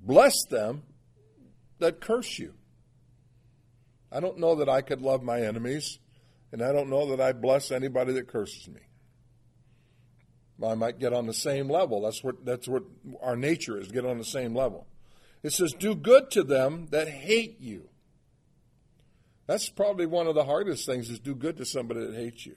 Bless 0.01 0.45
them 0.49 0.85
that 1.81 2.01
curse 2.01 2.39
you. 2.39 2.55
I 4.11 4.21
don't 4.21 4.39
know 4.39 4.55
that 4.55 4.69
I 4.69 4.81
could 4.81 5.03
love 5.03 5.23
my 5.23 5.43
enemies, 5.43 5.99
and 6.51 6.63
I 6.63 6.73
don't 6.73 6.89
know 6.89 7.11
that 7.11 7.21
I 7.21 7.33
bless 7.33 7.71
anybody 7.71 8.15
that 8.15 8.27
curses 8.27 8.69
me. 8.69 8.81
I 10.65 10.75
might 10.75 10.99
get 10.99 11.13
on 11.13 11.27
the 11.27 11.35
same 11.35 11.69
level. 11.69 12.01
That's 12.01 12.25
what 12.25 12.45
that's 12.45 12.67
what 12.67 12.85
our 13.21 13.37
nature 13.37 13.79
is, 13.79 13.93
get 13.93 14.07
on 14.07 14.19
the 14.19 14.25
same 14.25 14.55
level. 14.55 14.87
It 15.43 15.53
says, 15.53 15.73
Do 15.73 15.95
good 15.95 16.31
to 16.33 16.43
them 16.43 16.89
that 16.91 17.09
hate 17.09 17.61
you. 17.61 17.89
That's 19.47 19.71
probably 19.71 20.07
one 20.07 20.27
of 20.27 20.35
the 20.35 20.45
hardest 20.45 20.85
things 20.85 21.09
is 21.09 21.19
do 21.19 21.35
good 21.35 21.57
to 21.57 21.65
somebody 21.65 22.01
that 22.07 22.15
hates 22.15 22.45
you. 22.45 22.57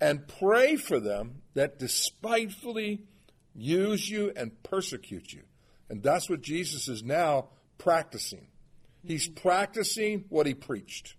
And 0.00 0.26
pray 0.26 0.76
for 0.76 1.00
them 1.00 1.42
that 1.54 1.78
despitefully 1.78 3.02
use 3.54 4.08
you 4.08 4.32
and 4.36 4.62
persecute 4.62 5.32
you. 5.32 5.42
And 5.88 6.02
that's 6.02 6.30
what 6.30 6.42
Jesus 6.42 6.86
is 6.86 7.02
now 7.02 7.48
practicing. 7.76 8.46
He's 9.04 9.28
mm-hmm. 9.28 9.42
practicing 9.48 10.24
what 10.28 10.46
he 10.46 10.54
preached. 10.54 11.16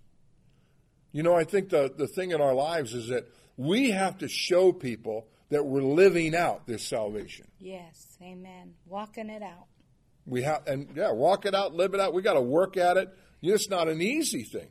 You 1.11 1.23
know, 1.23 1.35
I 1.35 1.43
think 1.43 1.69
the, 1.69 1.91
the 1.95 2.07
thing 2.07 2.31
in 2.31 2.39
our 2.39 2.53
lives 2.53 2.93
is 2.93 3.09
that 3.09 3.27
we 3.57 3.91
have 3.91 4.19
to 4.19 4.29
show 4.29 4.71
people 4.71 5.27
that 5.49 5.65
we're 5.65 5.83
living 5.83 6.33
out 6.33 6.65
this 6.65 6.87
salvation. 6.87 7.47
Yes. 7.59 8.17
Amen. 8.21 8.75
Walking 8.87 9.29
it 9.29 9.43
out. 9.43 9.67
We 10.25 10.43
have, 10.43 10.67
and 10.67 10.89
yeah, 10.95 11.11
walk 11.11 11.45
it 11.45 11.55
out, 11.55 11.73
live 11.73 11.93
it 11.93 11.99
out. 11.99 12.13
We 12.13 12.21
got 12.21 12.33
to 12.33 12.41
work 12.41 12.77
at 12.77 12.97
it. 12.97 13.09
It's 13.41 13.69
not 13.69 13.87
an 13.87 14.01
easy 14.01 14.43
thing. 14.43 14.69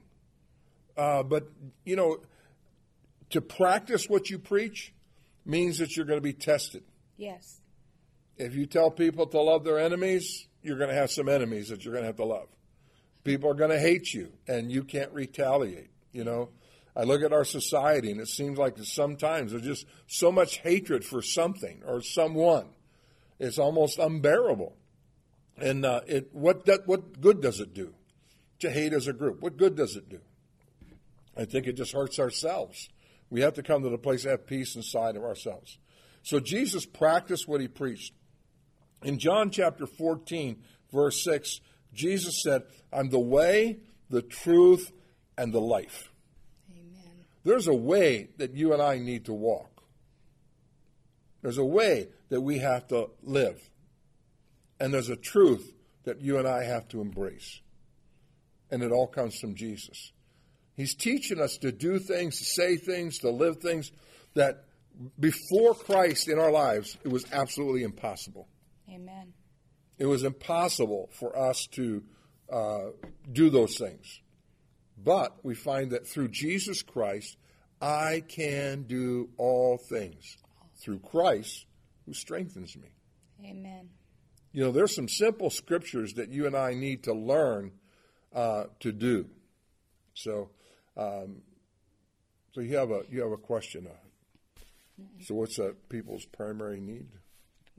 Uh, 0.96 1.22
but, 1.22 1.50
you 1.84 1.96
know, 1.96 2.18
to 3.30 3.40
practice 3.40 4.08
what 4.08 4.30
you 4.30 4.38
preach 4.38 4.92
means 5.44 5.78
that 5.78 5.96
you're 5.96 6.06
going 6.06 6.18
to 6.18 6.22
be 6.22 6.32
tested. 6.32 6.82
Yes. 7.16 7.60
If 8.36 8.54
you 8.54 8.66
tell 8.66 8.90
people 8.90 9.26
to 9.26 9.40
love 9.40 9.64
their 9.64 9.78
enemies, 9.78 10.46
you're 10.62 10.78
going 10.78 10.90
to 10.90 10.96
have 10.96 11.10
some 11.10 11.28
enemies 11.28 11.68
that 11.68 11.84
you're 11.84 11.92
going 11.92 12.04
to 12.04 12.08
have 12.08 12.16
to 12.16 12.24
love. 12.24 12.48
People 13.24 13.50
are 13.50 13.54
going 13.54 13.70
to 13.70 13.78
hate 13.78 14.14
you, 14.14 14.32
and 14.48 14.70
you 14.70 14.82
can't 14.84 15.12
retaliate. 15.12 15.90
You 16.12 16.24
know, 16.24 16.50
I 16.96 17.02
look 17.02 17.22
at 17.22 17.32
our 17.32 17.44
society, 17.44 18.10
and 18.10 18.20
it 18.20 18.28
seems 18.28 18.58
like 18.58 18.76
sometimes 18.78 19.52
there's 19.52 19.64
just 19.64 19.86
so 20.06 20.32
much 20.32 20.58
hatred 20.58 21.04
for 21.04 21.22
something 21.22 21.82
or 21.86 22.02
someone. 22.02 22.66
It's 23.38 23.58
almost 23.58 23.98
unbearable. 23.98 24.76
And 25.60 25.84
uh, 25.84 26.00
it, 26.06 26.30
what 26.32 26.64
that, 26.66 26.86
what 26.86 27.20
good 27.20 27.40
does 27.42 27.60
it 27.60 27.74
do 27.74 27.92
to 28.60 28.70
hate 28.70 28.92
as 28.92 29.06
a 29.06 29.12
group? 29.12 29.42
What 29.42 29.56
good 29.56 29.76
does 29.76 29.96
it 29.96 30.08
do? 30.08 30.20
I 31.36 31.44
think 31.44 31.66
it 31.66 31.76
just 31.76 31.92
hurts 31.92 32.18
ourselves. 32.18 32.88
We 33.28 33.42
have 33.42 33.54
to 33.54 33.62
come 33.62 33.82
to 33.82 33.90
the 33.90 33.98
place 33.98 34.22
to 34.22 34.30
have 34.30 34.46
peace 34.46 34.74
inside 34.74 35.16
of 35.16 35.22
ourselves. 35.22 35.78
So 36.22 36.40
Jesus 36.40 36.84
practiced 36.84 37.46
what 37.46 37.60
he 37.60 37.68
preached. 37.68 38.12
In 39.02 39.18
John 39.18 39.50
chapter 39.50 39.86
14, 39.86 40.62
verse 40.92 41.22
6, 41.24 41.60
Jesus 41.94 42.42
said, 42.42 42.62
I'm 42.92 43.10
the 43.10 43.20
way, 43.20 43.78
the 44.10 44.22
truth, 44.22 44.92
and 45.38 45.52
the 45.52 45.60
life. 45.60 46.10
Amen. 46.70 47.24
There's 47.44 47.68
a 47.68 47.74
way 47.74 48.28
that 48.36 48.54
you 48.54 48.72
and 48.72 48.82
I 48.82 48.98
need 48.98 49.26
to 49.26 49.32
walk. 49.32 49.82
There's 51.42 51.58
a 51.58 51.64
way 51.64 52.08
that 52.28 52.40
we 52.40 52.58
have 52.58 52.88
to 52.88 53.10
live. 53.22 53.58
And 54.80 54.92
there's 54.92 55.10
a 55.10 55.16
truth 55.16 55.72
that 56.04 56.20
you 56.20 56.38
and 56.38 56.48
I 56.48 56.64
have 56.64 56.88
to 56.88 57.00
embrace. 57.00 57.60
And 58.70 58.82
it 58.82 58.90
all 58.90 59.06
comes 59.06 59.38
from 59.38 59.54
Jesus. 59.54 60.12
He's 60.74 60.94
teaching 60.94 61.38
us 61.38 61.58
to 61.58 61.70
do 61.70 61.98
things, 61.98 62.38
to 62.38 62.44
say 62.44 62.76
things, 62.76 63.18
to 63.18 63.30
live 63.30 63.58
things 63.58 63.92
that 64.34 64.64
before 65.18 65.74
Christ 65.74 66.28
in 66.28 66.38
our 66.38 66.50
lives, 66.50 66.96
it 67.04 67.08
was 67.08 67.24
absolutely 67.32 67.82
impossible. 67.82 68.48
Amen. 68.88 69.34
It 69.98 70.06
was 70.06 70.24
impossible 70.24 71.10
for 71.12 71.38
us 71.38 71.66
to 71.72 72.02
uh, 72.50 72.86
do 73.30 73.50
those 73.50 73.76
things. 73.76 74.20
But 74.96 75.36
we 75.44 75.54
find 75.54 75.90
that 75.90 76.06
through 76.06 76.28
Jesus 76.28 76.82
Christ, 76.82 77.36
I 77.80 78.22
can 78.26 78.84
do 78.84 79.30
all 79.36 79.78
things 79.78 80.36
through 80.82 81.00
Christ 81.00 81.66
who 82.06 82.14
strengthens 82.14 82.76
me. 82.76 82.88
Amen. 83.44 83.88
You 84.52 84.64
know, 84.64 84.72
there's 84.72 84.94
some 84.94 85.08
simple 85.08 85.50
scriptures 85.50 86.14
that 86.14 86.30
you 86.30 86.46
and 86.46 86.56
I 86.56 86.74
need 86.74 87.04
to 87.04 87.12
learn 87.12 87.72
uh, 88.34 88.64
to 88.80 88.92
do. 88.92 89.26
So, 90.14 90.50
um, 90.96 91.42
so 92.52 92.60
you 92.60 92.76
have 92.76 92.90
a 92.90 93.02
you 93.10 93.22
have 93.22 93.32
a 93.32 93.36
question. 93.36 93.86
Uh, 93.86 94.60
so, 95.20 95.34
what's 95.34 95.58
a 95.58 95.74
people's 95.88 96.26
primary 96.26 96.80
need? 96.80 97.06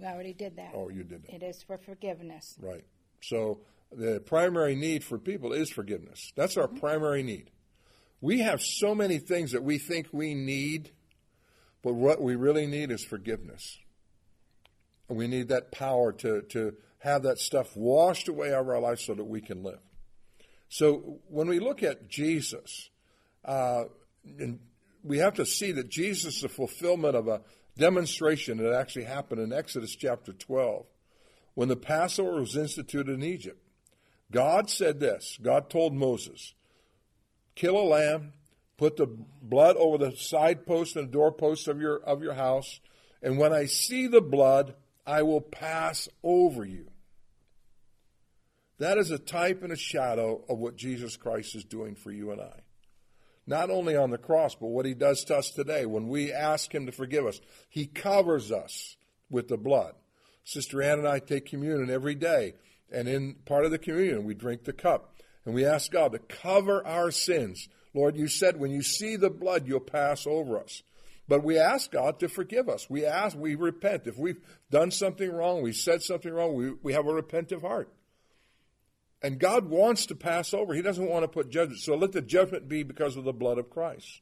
We 0.02 0.08
already 0.08 0.34
did 0.34 0.56
that. 0.56 0.72
Oh, 0.74 0.90
you 0.90 1.04
did 1.04 1.24
that. 1.24 1.36
It 1.36 1.44
is 1.44 1.62
for 1.62 1.78
forgiveness. 1.78 2.58
Right. 2.60 2.84
So 3.22 3.60
the 3.92 4.20
primary 4.20 4.76
need 4.76 5.04
for 5.04 5.18
people 5.18 5.54
is 5.54 5.70
forgiveness. 5.70 6.32
That's 6.36 6.58
our 6.58 6.68
primary 6.68 7.24
need. 7.24 7.52
We 8.20 8.40
have 8.40 8.62
so 8.62 8.96
many 8.96 9.20
things 9.20 9.52
that 9.52 9.64
we 9.64 9.78
think 9.78 10.08
we 10.12 10.34
need, 10.34 10.92
but 11.84 11.94
what 11.94 12.22
we 12.22 12.36
really 12.36 12.66
need 12.68 12.92
is 12.92 13.04
forgiveness. 13.04 13.78
We 15.12 15.28
need 15.28 15.50
that 15.50 15.72
power 15.72 16.12
to, 16.14 16.42
to 16.42 16.74
have 17.00 17.24
that 17.24 17.40
stuff 17.40 17.76
washed 17.76 18.28
away 18.28 18.54
out 18.54 18.62
of 18.62 18.70
our 18.70 18.80
life 18.80 19.00
so 19.00 19.14
that 19.14 19.24
we 19.24 19.42
can 19.42 19.64
live. 19.64 19.80
So 20.70 21.20
when 21.28 21.48
we 21.48 21.60
look 21.60 21.84
at 21.84 22.08
Jesus, 22.08 22.90
uh, 23.44 23.84
we 25.04 25.18
have 25.18 25.34
to 25.36 25.46
see 25.46 25.72
that 25.74 25.90
Jesus 25.90 26.36
is 26.36 26.42
the 26.42 26.50
fulfillment 26.50 27.16
of 27.16 27.28
a 27.28 27.42
demonstration 27.78 28.58
that 28.58 28.74
actually 28.74 29.06
happened 29.06 29.42
in 29.42 29.52
Exodus 29.52 29.96
chapter 29.96 30.32
12 30.32 30.86
when 31.56 31.68
the 31.68 31.76
Passover 31.76 32.40
was 32.40 32.56
instituted 32.56 33.14
in 33.14 33.24
Egypt. 33.24 33.62
God 34.32 34.70
said 34.70 35.00
this 35.00 35.38
God 35.42 35.70
told 35.70 35.94
Moses, 35.94 36.54
kill 37.56 37.78
a 37.78 37.84
lamb, 37.84 38.34
put 38.78 38.96
the 38.96 39.08
blood 39.42 39.76
over 39.76 39.98
the 39.98 40.16
side 40.16 40.66
post 40.66 40.96
and 40.96 41.12
doorpost 41.12 41.68
of 41.68 41.82
your, 41.82 41.98
of 41.98 42.24
your 42.24 42.36
house, 42.36 42.80
and 43.22 43.38
when 43.38 43.52
I 43.54 43.66
see 43.66 44.08
the 44.08 44.22
blood, 44.22 44.76
I 45.06 45.24
will 45.24 45.42
pass 45.42 46.08
over 46.24 46.66
you. 46.66 46.88
That 48.80 48.98
is 48.98 49.12
a 49.12 49.20
type 49.20 49.64
and 49.64 49.72
a 49.72 49.78
shadow 49.78 50.44
of 50.50 50.58
what 50.58 50.76
Jesus 50.76 51.16
Christ 51.16 51.56
is 51.56 51.64
doing 51.64 51.96
for 51.96 52.12
you 52.12 52.32
and 52.32 52.42
I. 52.42 52.62
Not 53.46 53.70
only 53.70 53.96
on 53.96 54.12
the 54.12 54.18
cross, 54.18 54.56
but 54.56 54.68
what 54.68 54.86
he 54.86 54.94
does 54.94 55.24
to 55.26 55.38
us 55.38 55.52
today. 55.52 55.86
When 55.86 56.08
we 56.08 56.32
ask 56.32 56.74
him 56.74 56.86
to 56.86 56.92
forgive 56.92 57.26
us, 57.26 57.40
he 57.70 57.86
covers 57.86 58.52
us 58.52 58.96
with 59.30 59.48
the 59.48 59.58
blood. 59.58 59.94
Sister 60.44 60.82
Ann 60.82 61.00
and 61.00 61.08
I 61.08 61.20
take 61.20 61.46
communion 61.46 61.90
every 61.90 62.16
day, 62.16 62.54
and 62.92 63.08
in 63.08 63.36
part 63.46 63.66
of 63.66 63.72
the 63.72 63.78
communion, 63.78 64.26
we 64.26 64.34
drink 64.34 64.64
the 64.64 64.74
cup, 64.74 65.16
and 65.46 65.54
we 65.54 65.66
ask 65.66 65.92
God 65.92 66.14
to 66.14 66.20
cover 66.20 66.86
our 66.86 67.12
sins. 67.12 67.68
Lord, 67.94 68.16
you 68.16 68.28
said 68.28 68.60
when 68.60 68.72
you 68.72 68.82
see 68.82 69.16
the 69.16 69.30
blood, 69.30 69.68
you'll 69.68 69.80
pass 69.80 70.26
over 70.26 70.60
us. 70.60 70.82
But 71.28 71.44
we 71.44 71.58
ask 71.58 71.92
God 71.92 72.20
to 72.20 72.28
forgive 72.28 72.68
us. 72.68 72.90
We 72.90 73.06
ask, 73.06 73.38
we 73.38 73.56
repent. 73.56 74.08
If 74.08 74.18
we've 74.18 74.42
done 74.70 74.92
something 74.92 75.32
wrong, 75.32 75.62
we 75.62 75.72
said 75.72 76.02
something 76.02 76.32
wrong, 76.32 76.56
we, 76.56 76.74
we 76.84 76.94
have 76.94 77.08
a 77.08 77.14
repentant 77.14 77.62
heart. 77.62 77.94
And 79.22 79.40
God 79.40 79.70
wants 79.70 80.08
to 80.08 80.16
pass 80.16 80.54
over. 80.54 80.74
He 80.74 80.82
doesn't 80.82 81.08
want 81.08 81.24
to 81.24 81.28
put 81.28 81.52
judgment. 81.52 81.80
So 81.80 81.96
let 81.96 82.12
the 82.12 82.22
judgment 82.22 82.68
be 82.68 82.84
because 82.84 83.16
of 83.16 83.24
the 83.24 83.34
blood 83.34 83.60
of 83.60 83.70
Christ. 83.70 84.22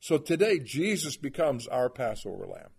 So 0.00 0.16
today, 0.18 0.58
Jesus 0.58 1.16
becomes 1.16 1.66
our 1.66 1.88
Passover 1.88 2.46
lamb. 2.46 2.70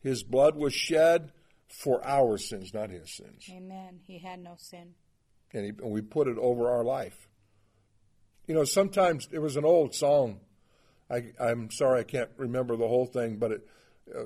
His 0.00 0.22
blood 0.22 0.56
was 0.56 0.74
shed 0.74 1.32
for 1.68 2.06
our 2.06 2.38
sins, 2.38 2.72
not 2.72 2.90
his 2.90 3.14
sins. 3.14 3.44
Amen. 3.50 4.00
He 4.06 4.18
had 4.18 4.42
no 4.42 4.54
sin. 4.56 4.94
And, 5.52 5.64
he, 5.64 5.70
and 5.70 5.90
we 5.90 6.02
put 6.02 6.28
it 6.28 6.38
over 6.38 6.70
our 6.70 6.84
life. 6.84 7.28
You 8.46 8.54
know, 8.54 8.64
sometimes 8.64 9.26
there 9.26 9.40
was 9.40 9.56
an 9.56 9.64
old 9.64 9.94
song. 9.94 10.40
I, 11.10 11.22
am 11.40 11.70
sorry 11.70 12.00
I 12.00 12.04
can't 12.04 12.30
remember 12.36 12.76
the 12.76 12.88
whole 12.88 13.06
thing, 13.06 13.36
but 13.36 13.52
it, 13.52 13.68
uh, 14.14 14.24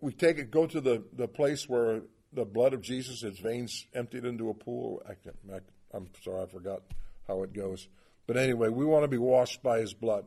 we 0.00 0.12
take 0.12 0.38
it, 0.38 0.50
go 0.50 0.66
to 0.66 0.80
the, 0.80 1.04
the 1.12 1.28
place 1.28 1.68
where 1.68 2.02
the 2.32 2.44
blood 2.44 2.72
of 2.72 2.82
Jesus, 2.82 3.20
his 3.20 3.38
veins 3.38 3.86
emptied 3.94 4.24
into 4.24 4.50
a 4.50 4.54
pool. 4.54 5.02
I, 5.08 5.12
I, 5.54 5.60
I'm 5.92 6.08
sorry, 6.22 6.42
I 6.42 6.46
forgot 6.46 6.82
how 7.28 7.42
it 7.42 7.52
goes. 7.52 7.88
But 8.26 8.36
anyway, 8.36 8.68
we 8.68 8.84
want 8.84 9.04
to 9.04 9.08
be 9.08 9.18
washed 9.18 9.62
by 9.62 9.78
his 9.78 9.94
blood. 9.94 10.24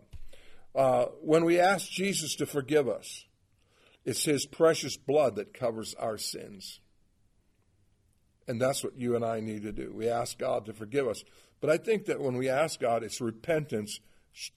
Uh, 0.76 1.06
when 1.22 1.46
we 1.46 1.60
ask 1.60 1.90
Jesus 1.90 2.36
to 2.36 2.46
forgive 2.46 2.88
us, 2.88 3.26
it's 4.04 4.26
his 4.26 4.46
precious 4.46 4.98
blood 4.98 5.36
that 5.38 5.54
covers 5.54 5.96
our 5.96 6.18
sins. 6.18 6.80
And 8.48 8.62
that's 8.62 8.84
what 8.84 8.98
you 8.98 9.16
and 9.16 9.26
I 9.26 9.40
need 9.40 9.64
to 9.64 9.72
do. 9.72 9.92
We 9.94 10.08
ask 10.08 10.38
God 10.38 10.66
to 10.66 10.74
forgive 10.74 11.08
us. 11.08 11.24
But 11.62 11.70
I 11.70 11.78
think 11.78 12.06
that 12.06 12.22
when 12.22 12.38
we 12.38 12.50
ask 12.50 12.80
God, 12.80 13.04
it's 13.04 13.20
repentance, 13.20 14.00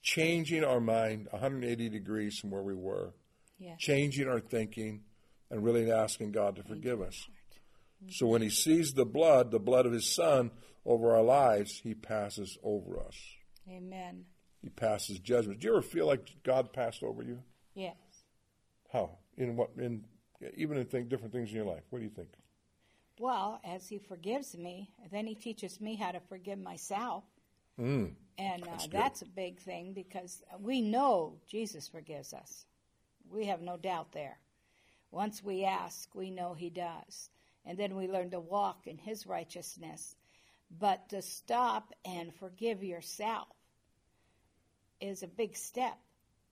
changing 0.01 0.63
our 0.63 0.79
mind 0.79 1.27
180 1.31 1.89
degrees 1.89 2.37
from 2.37 2.51
where 2.51 2.63
we 2.63 2.75
were, 2.75 3.13
Yes. 3.57 3.79
changing 3.79 4.27
our 4.27 4.39
thinking, 4.39 5.03
and 5.49 5.63
really 5.63 5.91
asking 5.91 6.31
God 6.31 6.55
to 6.57 6.63
forgive 6.63 7.01
us. 7.01 7.27
So 8.09 8.27
when 8.27 8.41
he 8.41 8.49
sees 8.49 8.93
the 8.93 9.05
blood, 9.05 9.51
the 9.51 9.59
blood 9.59 9.85
of 9.85 9.91
his 9.91 10.13
son, 10.13 10.51
over 10.85 11.15
our 11.15 11.23
lives, 11.23 11.79
he 11.83 11.93
passes 11.93 12.57
over 12.63 12.99
us. 12.99 13.15
Amen. 13.69 14.25
He 14.61 14.69
passes 14.69 15.19
judgment. 15.19 15.59
Do 15.59 15.67
you 15.67 15.73
ever 15.73 15.81
feel 15.81 16.07
like 16.07 16.27
God 16.43 16.73
passed 16.73 17.03
over 17.03 17.21
you? 17.23 17.39
Yes. 17.73 17.95
How? 18.91 19.17
In 19.37 19.55
what? 19.55 19.71
In 19.77 20.05
even 20.55 20.77
in 20.77 20.85
think, 20.85 21.09
different 21.09 21.33
things 21.33 21.49
in 21.49 21.55
your 21.57 21.65
life. 21.65 21.83
What 21.89 21.99
do 21.99 22.05
you 22.05 22.11
think? 22.11 22.29
Well, 23.19 23.59
as 23.65 23.87
he 23.89 23.99
forgives 23.99 24.57
me, 24.57 24.89
then 25.11 25.27
he 25.27 25.35
teaches 25.35 25.81
me 25.81 25.95
how 25.95 26.11
to 26.11 26.21
forgive 26.21 26.57
myself. 26.59 27.25
Mm. 27.77 28.13
And 28.39 28.63
uh, 28.63 28.67
That's 28.71 28.87
that's, 28.87 29.21
a 29.21 29.25
big 29.25 29.59
thing 29.59 29.91
because 29.91 30.41
we 30.61 30.81
know 30.81 31.33
Jesus 31.47 31.89
forgives 31.89 32.33
us. 32.33 32.65
We 33.29 33.45
have 33.47 33.61
no 33.61 33.75
doubt 33.75 34.13
there. 34.13 34.39
Once 35.11 35.43
we 35.43 35.65
ask, 35.65 36.15
we 36.15 36.31
know 36.31 36.53
he 36.53 36.69
does. 36.69 37.29
And 37.65 37.77
then 37.77 37.95
we 37.95 38.07
learn 38.07 38.29
to 38.31 38.39
walk 38.39 38.87
in 38.87 38.97
his 38.97 39.27
righteousness. 39.27 40.15
But 40.79 41.09
to 41.09 41.21
stop 41.21 41.93
and 42.05 42.33
forgive 42.33 42.81
yourself 42.81 43.49
is 45.01 45.21
a 45.21 45.27
big 45.27 45.57
step 45.57 45.97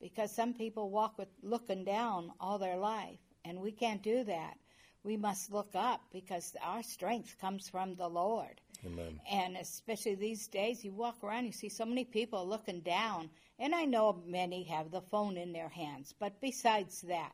because 0.02 0.32
some 0.32 0.54
people 0.54 0.90
walk 0.90 1.18
with 1.18 1.30
looking 1.42 1.86
down 1.86 2.32
all 2.40 2.58
their 2.60 2.78
life, 2.78 3.20
and 3.46 3.62
we 3.62 3.72
can't 3.72 4.04
do 4.04 4.24
that. 4.26 4.58
We 5.04 5.18
must 5.18 5.52
look 5.52 5.72
up 5.74 6.02
because 6.12 6.56
our 6.62 6.84
strength 6.84 7.38
comes 7.40 7.70
from 7.70 7.96
the 7.96 8.10
Lord. 8.10 8.60
Amen. 8.88 9.20
And 9.30 9.58
especially 9.58 10.16
these 10.16 10.48
days, 10.48 10.84
you 10.84 10.94
walk 10.94 11.24
around, 11.24 11.46
you 11.46 11.52
see 11.52 11.70
so 11.70 11.86
many 11.86 12.06
people 12.06 12.48
looking 12.48 12.82
down. 12.82 13.30
And 13.60 13.76
I 13.76 13.86
know 13.86 14.22
many 14.26 14.64
have 14.64 14.92
the 14.92 15.02
phone 15.02 15.38
in 15.38 15.52
their 15.52 15.70
hands. 15.70 16.14
But 16.20 16.40
besides 16.42 17.02
that, 17.02 17.34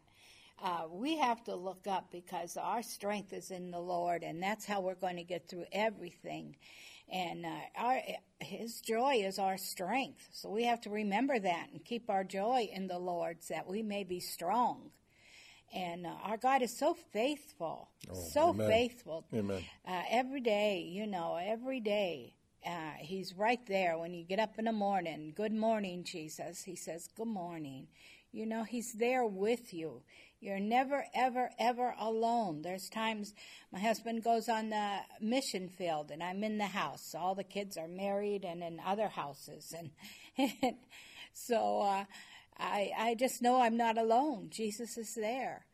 uh, 0.64 0.84
we 0.90 1.18
have 1.18 1.44
to 1.44 1.56
look 1.56 1.88
up 1.88 2.12
because 2.12 2.58
our 2.58 2.82
strength 2.82 3.34
is 3.34 3.52
in 3.52 3.72
the 3.72 3.80
Lord, 3.80 4.24
and 4.24 4.42
that's 4.42 4.66
how 4.66 4.82
we're 4.82 4.96
going 4.96 5.18
to 5.18 5.24
get 5.24 5.48
through 5.50 5.66
everything. 5.72 6.56
And 7.12 7.46
uh, 7.46 7.60
our, 7.78 8.02
His 8.40 8.80
joy 8.80 9.24
is 9.26 9.40
our 9.40 9.58
strength. 9.58 10.28
So 10.32 10.50
we 10.50 10.64
have 10.64 10.82
to 10.82 10.90
remember 10.90 11.38
that 11.38 11.68
and 11.72 11.84
keep 11.84 12.10
our 12.10 12.24
joy 12.24 12.70
in 12.72 12.88
the 12.88 13.00
Lord 13.00 13.44
so 13.44 13.56
that 13.56 13.68
we 13.68 13.84
may 13.84 14.04
be 14.04 14.20
strong. 14.20 14.92
And 15.74 16.06
uh, 16.06 16.12
our 16.24 16.38
God 16.38 16.62
is 16.62 16.78
so 16.78 16.94
faithful, 17.12 17.90
so 18.32 18.50
amen. 18.50 18.70
faithful. 18.70 19.26
Amen. 19.34 19.64
Uh, 19.88 20.02
every 20.10 20.42
day, 20.42 20.88
you 20.88 21.08
know, 21.08 21.40
every 21.44 21.80
day, 21.80 22.36
uh, 22.66 22.92
He's 23.00 23.34
right 23.36 23.60
there 23.68 23.98
when 23.98 24.14
you 24.14 24.24
get 24.24 24.40
up 24.40 24.60
in 24.60 24.66
the 24.66 24.72
morning. 24.72 25.34
Good 25.36 25.54
morning, 25.54 26.04
Jesus. 26.06 26.64
He 26.64 26.76
says, 26.76 27.08
Good 27.16 27.28
morning. 27.28 27.88
You 28.32 28.46
know, 28.46 28.64
He's 28.64 28.94
there 28.94 29.26
with 29.26 29.74
you. 29.74 30.04
You're 30.44 30.60
never, 30.60 31.06
ever, 31.16 31.50
ever 31.58 31.96
alone. 31.98 32.64
There's 32.64 32.90
times 32.90 33.34
my 33.72 33.80
husband 33.80 34.26
goes 34.26 34.50
on 34.50 34.72
the 34.72 34.98
mission 35.22 35.70
field 35.70 36.12
and 36.12 36.22
I'm 36.22 36.44
in 36.44 36.58
the 36.58 36.66
house. 36.66 37.16
All 37.18 37.34
the 37.34 37.46
kids 37.46 37.78
are 37.78 37.88
married 37.88 38.44
and 38.44 38.62
in 38.62 38.82
other 38.86 39.08
houses. 39.08 39.74
And, 39.78 39.92
and 40.38 40.76
so 41.34 41.80
uh, 41.84 42.04
I, 42.58 42.92
I 42.98 43.16
just 43.16 43.42
know 43.42 43.62
I'm 43.62 43.78
not 43.78 43.98
alone. 43.98 44.50
Jesus 44.50 44.98
is 44.98 45.16
there. 45.16 45.66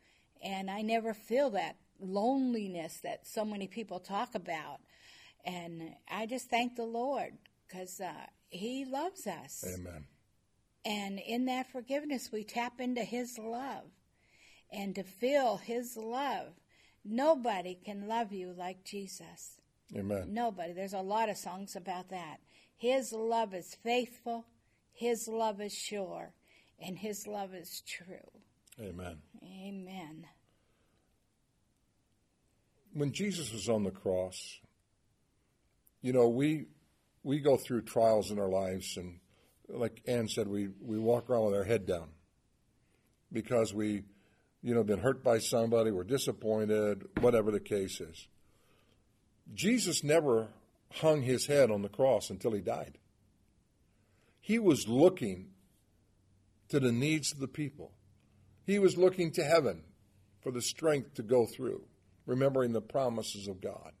And 0.42 0.70
I 0.70 0.82
never 0.82 1.12
feel 1.12 1.50
that 1.50 1.76
loneliness 2.00 3.00
that 3.02 3.26
so 3.26 3.44
many 3.44 3.66
people 3.66 4.00
talk 4.00 4.34
about. 4.34 4.80
And 5.44 5.94
I 6.10 6.26
just 6.26 6.50
thank 6.50 6.76
the 6.76 6.84
Lord 6.84 7.32
because 7.66 8.00
uh, 8.00 8.26
He 8.48 8.84
loves 8.84 9.26
us. 9.26 9.64
Amen. 9.66 10.06
And 10.84 11.18
in 11.18 11.46
that 11.46 11.70
forgiveness, 11.70 12.30
we 12.32 12.44
tap 12.44 12.80
into 12.80 13.02
His 13.02 13.38
love. 13.38 13.84
And 14.72 14.94
to 14.94 15.02
feel 15.02 15.56
His 15.58 15.96
love, 15.96 16.48
nobody 17.04 17.74
can 17.74 18.06
love 18.06 18.32
you 18.32 18.54
like 18.56 18.84
Jesus. 18.84 19.58
Amen. 19.94 20.28
Nobody. 20.32 20.72
There's 20.72 20.94
a 20.94 21.00
lot 21.00 21.28
of 21.28 21.36
songs 21.36 21.74
about 21.76 22.10
that. 22.10 22.38
His 22.76 23.12
love 23.12 23.54
is 23.54 23.76
faithful, 23.82 24.46
His 24.92 25.28
love 25.28 25.60
is 25.60 25.74
sure, 25.74 26.32
and 26.80 26.98
His 26.98 27.26
love 27.26 27.54
is 27.54 27.82
true. 27.86 28.30
Amen. 28.80 29.18
Amen. 29.42 30.26
When 32.92 33.12
Jesus 33.12 33.52
was 33.52 33.68
on 33.68 33.84
the 33.84 33.90
cross, 33.90 34.58
you 36.02 36.12
know, 36.12 36.28
we 36.28 36.66
we 37.22 37.40
go 37.40 37.56
through 37.56 37.82
trials 37.82 38.30
in 38.30 38.38
our 38.38 38.48
lives, 38.48 38.96
and 38.96 39.18
like 39.68 40.02
Ann 40.06 40.28
said, 40.28 40.48
we 40.48 40.68
we 40.80 40.98
walk 40.98 41.28
around 41.28 41.46
with 41.46 41.54
our 41.54 41.64
head 41.64 41.86
down 41.86 42.08
because 43.32 43.72
we, 43.72 44.02
you 44.62 44.74
know, 44.74 44.82
been 44.82 44.98
hurt 44.98 45.22
by 45.22 45.38
somebody, 45.38 45.90
we're 45.90 46.04
disappointed, 46.04 47.06
whatever 47.20 47.50
the 47.50 47.60
case 47.60 48.00
is. 48.00 48.26
Jesus 49.54 50.02
never 50.02 50.48
hung 50.94 51.22
his 51.22 51.46
head 51.46 51.70
on 51.70 51.82
the 51.82 51.88
cross 51.88 52.30
until 52.30 52.52
he 52.52 52.60
died. 52.60 52.98
He 54.40 54.58
was 54.58 54.88
looking 54.88 55.50
to 56.70 56.80
the 56.80 56.92
needs 56.92 57.32
of 57.32 57.38
the 57.38 57.48
people. 57.48 57.92
He 58.64 58.78
was 58.78 58.96
looking 58.96 59.32
to 59.32 59.44
heaven 59.44 59.82
for 60.40 60.50
the 60.50 60.62
strength 60.62 61.14
to 61.14 61.22
go 61.22 61.46
through, 61.46 61.82
remembering 62.26 62.72
the 62.72 62.80
promises 62.80 63.48
of 63.48 63.60
God. 63.60 63.92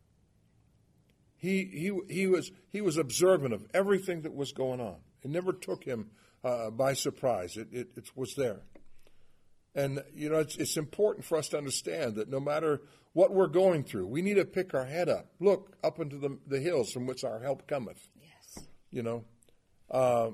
He, 1.36 1.64
he, 1.64 2.14
he, 2.14 2.26
was, 2.26 2.50
he 2.70 2.80
was 2.80 2.96
observant 2.96 3.54
of 3.54 3.66
everything 3.72 4.22
that 4.22 4.34
was 4.34 4.52
going 4.52 4.80
on. 4.80 4.96
It 5.22 5.30
never 5.30 5.52
took 5.52 5.84
him 5.84 6.10
uh, 6.44 6.70
by 6.70 6.94
surprise, 6.94 7.56
it, 7.56 7.68
it, 7.72 7.88
it 7.96 8.10
was 8.14 8.34
there. 8.34 8.60
And, 9.74 10.02
you 10.14 10.30
know, 10.30 10.38
it's, 10.38 10.56
it's 10.56 10.76
important 10.76 11.24
for 11.24 11.38
us 11.38 11.48
to 11.48 11.58
understand 11.58 12.16
that 12.16 12.28
no 12.28 12.40
matter 12.40 12.80
what 13.12 13.32
we're 13.32 13.46
going 13.46 13.84
through, 13.84 14.06
we 14.06 14.22
need 14.22 14.34
to 14.34 14.44
pick 14.44 14.74
our 14.74 14.84
head 14.84 15.08
up, 15.08 15.26
look 15.38 15.76
up 15.84 16.00
into 16.00 16.16
the, 16.16 16.38
the 16.46 16.60
hills 16.60 16.92
from 16.92 17.06
which 17.06 17.24
our 17.24 17.40
help 17.40 17.66
cometh. 17.66 17.98
Yes. 18.16 18.64
You 18.90 19.02
know, 19.02 19.24
uh, 19.90 20.30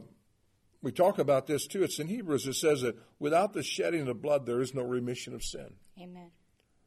we 0.83 0.93
talk 0.93 1.19
about 1.19 1.47
this 1.47 1.67
too. 1.67 1.83
It's 1.83 1.99
in 1.99 2.09
Hebrews. 2.09 2.47
It 2.47 2.55
says 2.55 2.83
that 2.83 2.97
without 3.19 3.53
the 3.53 3.63
shedding 3.63 4.09
of 4.09 4.23
blood, 4.23 4.47
there 4.47 4.61
is 4.61 4.75
no 4.75 4.83
remission 4.83 5.35
of 5.35 5.43
sin. 5.43 5.75
Amen. 6.01 6.31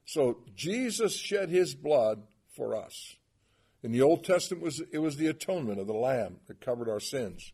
So 0.06 0.40
Jesus 0.56 1.16
shed 1.16 1.50
his 1.50 1.76
blood 1.76 2.24
for 2.56 2.76
us. 2.76 3.16
In 3.84 3.92
the 3.92 4.02
Old 4.02 4.24
Testament, 4.24 4.64
it 4.64 4.66
was, 4.66 4.82
it 4.92 4.98
was 5.00 5.18
the 5.18 5.28
atonement 5.28 5.80
of 5.80 5.88
the 5.88 5.94
Lamb 5.94 6.38
that 6.48 6.62
covered 6.62 6.90
our 6.90 7.00
sins. 7.00 7.54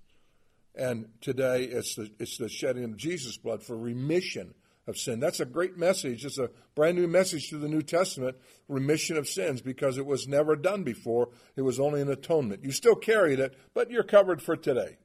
And 0.74 1.08
today, 1.22 1.64
it's 1.64 1.96
the, 1.96 2.12
it's 2.20 2.38
the 2.38 2.50
shedding 2.50 2.84
of 2.84 2.98
Jesus' 2.98 3.38
blood 3.38 3.64
for 3.64 3.78
remission 3.78 4.54
of 4.88 4.98
sin. 4.98 5.20
That's 5.20 5.40
a 5.40 5.46
great 5.46 5.78
message. 5.78 6.26
It's 6.26 6.38
a 6.38 6.50
brand 6.76 6.98
new 6.98 7.08
message 7.08 7.50
to 7.50 7.58
the 7.58 7.68
New 7.68 7.82
Testament, 7.82 8.38
remission 8.68 9.18
of 9.18 9.28
sins, 9.28 9.62
because 9.62 9.98
it 9.98 10.06
was 10.06 10.28
never 10.28 10.56
done 10.56 10.84
before. 10.84 11.30
It 11.56 11.62
was 11.62 11.80
only 11.80 12.02
an 12.02 12.10
atonement. 12.10 12.64
You 12.64 12.72
still 12.72 12.96
carried 12.96 13.40
it, 13.40 13.58
but 13.74 13.90
you're 13.90 14.04
covered 14.04 14.42
for 14.42 14.56
today. 14.56 14.98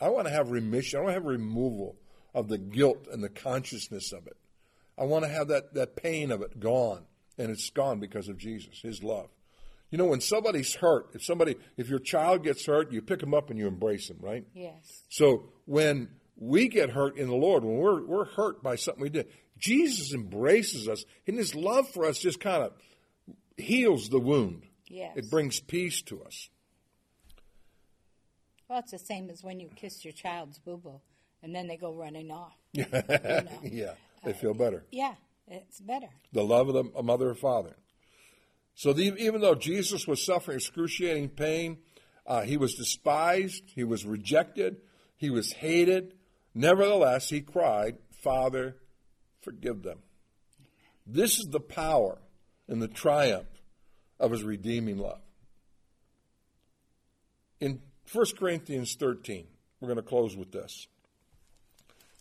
I 0.00 0.08
want 0.08 0.26
to 0.26 0.32
have 0.32 0.50
remission. 0.50 0.98
I 0.98 1.02
want 1.02 1.10
to 1.10 1.14
have 1.14 1.24
removal 1.24 1.96
of 2.34 2.48
the 2.48 2.58
guilt 2.58 3.06
and 3.10 3.22
the 3.22 3.28
consciousness 3.28 4.12
of 4.12 4.26
it. 4.26 4.36
I 4.98 5.04
want 5.04 5.24
to 5.24 5.30
have 5.30 5.48
that, 5.48 5.74
that 5.74 5.96
pain 5.96 6.30
of 6.30 6.42
it 6.42 6.60
gone. 6.60 7.04
And 7.36 7.50
it's 7.50 7.70
gone 7.70 7.98
because 7.98 8.28
of 8.28 8.38
Jesus, 8.38 8.80
His 8.80 9.02
love. 9.02 9.28
You 9.90 9.98
know, 9.98 10.06
when 10.06 10.20
somebody's 10.20 10.74
hurt, 10.74 11.10
if 11.14 11.24
somebody, 11.24 11.56
if 11.76 11.88
your 11.88 11.98
child 11.98 12.42
gets 12.42 12.66
hurt, 12.66 12.92
you 12.92 13.02
pick 13.02 13.20
them 13.20 13.34
up 13.34 13.50
and 13.50 13.58
you 13.58 13.66
embrace 13.66 14.08
them, 14.08 14.18
right? 14.20 14.44
Yes. 14.54 15.02
So 15.08 15.50
when 15.66 16.08
we 16.36 16.68
get 16.68 16.90
hurt 16.90 17.16
in 17.16 17.28
the 17.28 17.34
Lord, 17.34 17.64
when 17.64 17.76
we're, 17.76 18.04
we're 18.04 18.24
hurt 18.24 18.62
by 18.62 18.76
something 18.76 19.02
we 19.02 19.08
did, 19.08 19.28
Jesus 19.58 20.12
embraces 20.12 20.88
us, 20.88 21.04
and 21.26 21.38
His 21.38 21.54
love 21.54 21.88
for 21.88 22.04
us 22.04 22.18
just 22.18 22.40
kind 22.40 22.62
of 22.62 22.72
heals 23.56 24.08
the 24.08 24.18
wound. 24.18 24.64
Yes. 24.88 25.12
It 25.16 25.30
brings 25.30 25.60
peace 25.60 26.02
to 26.02 26.22
us. 26.22 26.48
Well, 28.68 28.78
it's 28.78 28.92
the 28.92 28.98
same 28.98 29.30
as 29.30 29.42
when 29.42 29.60
you 29.60 29.68
kiss 29.74 30.04
your 30.04 30.12
child's 30.12 30.58
boo 30.58 30.78
boo 30.78 31.00
and 31.42 31.54
then 31.54 31.68
they 31.68 31.76
go 31.76 31.94
running 31.94 32.30
off. 32.30 32.56
yeah, 32.72 33.94
they 34.24 34.32
feel 34.32 34.54
better. 34.54 34.84
Yeah, 34.90 35.14
it's 35.46 35.80
better. 35.80 36.08
The 36.32 36.42
love 36.42 36.68
of 36.68 36.74
the, 36.74 36.98
a 36.98 37.02
mother 37.02 37.28
or 37.28 37.34
father. 37.34 37.76
So 38.74 38.92
the, 38.92 39.14
even 39.18 39.40
though 39.40 39.54
Jesus 39.54 40.06
was 40.06 40.24
suffering 40.24 40.56
excruciating 40.56 41.30
pain, 41.30 41.78
uh, 42.26 42.42
he 42.42 42.56
was 42.56 42.74
despised, 42.74 43.62
he 43.66 43.84
was 43.84 44.06
rejected, 44.06 44.78
he 45.16 45.30
was 45.30 45.52
hated. 45.52 46.14
Nevertheless, 46.54 47.28
he 47.28 47.42
cried, 47.42 47.98
Father, 48.22 48.76
forgive 49.42 49.82
them. 49.82 49.98
This 51.06 51.38
is 51.38 51.46
the 51.50 51.60
power 51.60 52.18
and 52.66 52.80
the 52.80 52.88
triumph 52.88 53.48
of 54.18 54.30
his 54.30 54.42
redeeming 54.42 54.98
love. 54.98 55.20
In 57.60 57.80
1 58.12 58.26
Corinthians 58.38 58.94
13, 58.94 59.46
we're 59.80 59.88
going 59.88 59.96
to 59.96 60.02
close 60.02 60.36
with 60.36 60.52
this. 60.52 60.86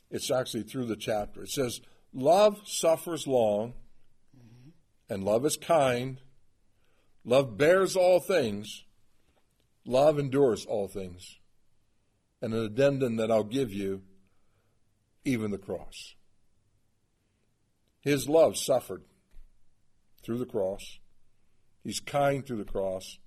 It's 0.09 0.31
actually 0.31 0.63
through 0.63 0.85
the 0.85 0.95
chapter. 0.95 1.43
It 1.43 1.49
says, 1.49 1.81
Love 2.13 2.61
suffers 2.65 3.25
long, 3.25 3.73
and 5.09 5.23
love 5.23 5.45
is 5.45 5.57
kind. 5.57 6.21
Love 7.25 7.57
bears 7.57 7.95
all 7.95 8.19
things. 8.19 8.83
Love 9.85 10.19
endures 10.19 10.65
all 10.65 10.87
things. 10.87 11.37
And 12.41 12.53
an 12.53 12.65
addendum 12.65 13.15
that 13.17 13.31
I'll 13.31 13.43
give 13.43 13.73
you, 13.73 14.01
even 15.25 15.51
the 15.51 15.57
cross. 15.57 16.15
His 18.01 18.27
love 18.27 18.57
suffered 18.57 19.03
through 20.23 20.37
the 20.37 20.45
cross. 20.45 20.99
He's 21.83 21.99
kind 21.99 22.45
through 22.45 22.57
the 22.57 22.71
cross. 22.71 23.17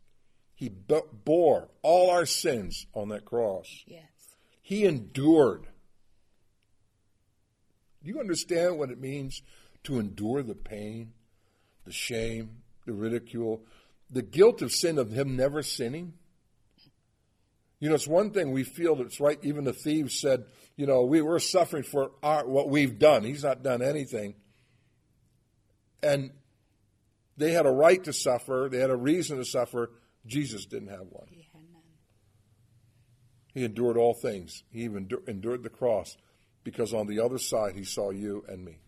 He 0.56 0.70
bore 0.70 1.68
all 1.82 2.10
our 2.10 2.24
sins 2.24 2.86
on 2.94 3.10
that 3.10 3.26
cross. 3.26 3.84
Yes. 3.86 4.02
He 4.62 4.86
endured. 4.86 5.66
Do 8.02 8.10
you 8.10 8.18
understand 8.18 8.78
what 8.78 8.90
it 8.90 8.98
means 8.98 9.42
to 9.84 9.98
endure 9.98 10.42
the 10.42 10.54
pain, 10.54 11.12
the 11.84 11.92
shame, 11.92 12.62
the 12.86 12.94
ridicule, 12.94 13.64
the 14.10 14.22
guilt 14.22 14.62
of 14.62 14.72
sin 14.72 14.96
of 14.96 15.10
him 15.10 15.36
never 15.36 15.62
sinning? 15.62 16.14
You 17.78 17.90
know, 17.90 17.94
it's 17.94 18.08
one 18.08 18.30
thing 18.30 18.50
we 18.50 18.64
feel 18.64 18.96
that's 18.96 19.20
right. 19.20 19.38
Even 19.42 19.64
the 19.64 19.74
thieves 19.74 20.18
said, 20.18 20.46
you 20.74 20.86
know, 20.86 21.02
we 21.02 21.20
were 21.20 21.38
suffering 21.38 21.82
for 21.82 22.12
our, 22.22 22.46
what 22.46 22.70
we've 22.70 22.98
done. 22.98 23.24
He's 23.24 23.44
not 23.44 23.62
done 23.62 23.82
anything. 23.82 24.36
And 26.02 26.30
they 27.36 27.52
had 27.52 27.66
a 27.66 27.70
right 27.70 28.02
to 28.04 28.14
suffer, 28.14 28.68
they 28.72 28.78
had 28.78 28.88
a 28.88 28.96
reason 28.96 29.36
to 29.36 29.44
suffer. 29.44 29.90
Jesus 30.26 30.66
didn't 30.66 30.88
have 30.88 31.06
one. 31.10 31.26
He 31.28 31.48
had 31.52 31.62
none. 31.72 31.82
He 33.54 33.64
endured 33.64 33.96
all 33.96 34.14
things. 34.14 34.64
He 34.70 34.80
even 34.82 35.08
endured 35.26 35.62
the 35.62 35.70
cross 35.70 36.16
because 36.64 36.92
on 36.92 37.06
the 37.06 37.20
other 37.20 37.38
side 37.38 37.74
he 37.74 37.84
saw 37.84 38.10
you 38.10 38.44
and 38.48 38.64
me. 38.64 38.80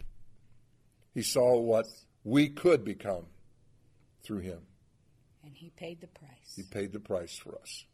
He 1.15 1.23
saw 1.23 1.59
what 1.59 1.87
we 2.25 2.49
could 2.49 2.85
become 2.85 3.27
through 4.25 4.41
him. 4.41 4.61
And 5.43 5.55
he 5.55 5.71
paid 5.71 6.01
the 6.01 6.09
price. 6.09 6.55
He 6.55 6.63
paid 6.65 6.93
the 6.93 7.01
price 7.01 7.39
for 7.39 7.59
us. 7.59 7.85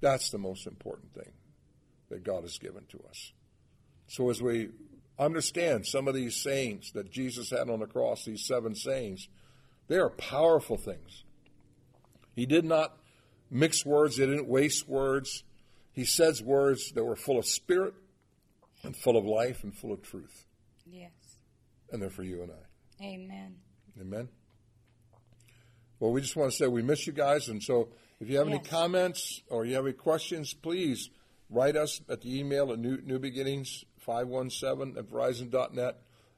That's 0.00 0.30
the 0.30 0.38
most 0.38 0.66
important 0.66 1.14
thing 1.14 1.32
that 2.08 2.24
God 2.24 2.42
has 2.42 2.58
given 2.58 2.84
to 2.90 3.00
us. 3.08 3.32
So 4.08 4.30
as 4.30 4.42
we 4.42 4.70
understand 5.18 5.86
some 5.86 6.08
of 6.08 6.14
these 6.14 6.36
sayings 6.36 6.92
that 6.92 7.10
Jesus 7.10 7.50
had 7.50 7.70
on 7.70 7.80
the 7.80 7.86
cross, 7.86 8.24
these 8.24 8.44
seven 8.44 8.74
sayings, 8.74 9.28
they 9.88 9.96
are 9.96 10.10
powerful 10.10 10.76
things. 10.76 11.24
He 12.36 12.46
did 12.46 12.64
not 12.64 12.96
mix 13.50 13.84
words, 13.84 14.16
he 14.18 14.26
didn't 14.26 14.46
waste 14.46 14.88
words. 14.88 15.42
He 15.92 16.04
says 16.04 16.42
words 16.42 16.92
that 16.92 17.02
were 17.02 17.16
full 17.16 17.38
of 17.38 17.46
spirit 17.46 17.94
and 18.82 18.94
full 18.94 19.16
of 19.16 19.24
life 19.24 19.64
and 19.64 19.74
full 19.74 19.92
of 19.92 20.02
truth. 20.02 20.44
Yes. 20.84 21.10
And 21.90 22.02
they're 22.02 22.10
for 22.10 22.22
you 22.22 22.42
and 22.42 22.52
I. 22.52 23.04
Amen. 23.04 23.56
Amen. 23.98 24.28
Well, 25.98 26.12
we 26.12 26.20
just 26.20 26.36
want 26.36 26.50
to 26.50 26.56
say 26.56 26.66
we 26.66 26.82
miss 26.82 27.06
you 27.06 27.14
guys. 27.14 27.48
And 27.48 27.62
so 27.62 27.88
if 28.20 28.28
you 28.28 28.36
have 28.36 28.46
any 28.46 28.58
comments 28.58 29.40
or 29.48 29.64
you 29.64 29.74
have 29.74 29.86
any 29.86 29.94
questions, 29.94 30.52
please 30.52 31.08
write 31.48 31.76
us 31.76 32.02
at 32.10 32.20
the 32.20 32.38
email 32.38 32.72
at 32.72 32.78
new, 32.78 33.00
new 33.00 33.18
beginnings 33.18 33.84
517 33.98 34.98
at 34.98 35.10
verizon.net 35.10 35.96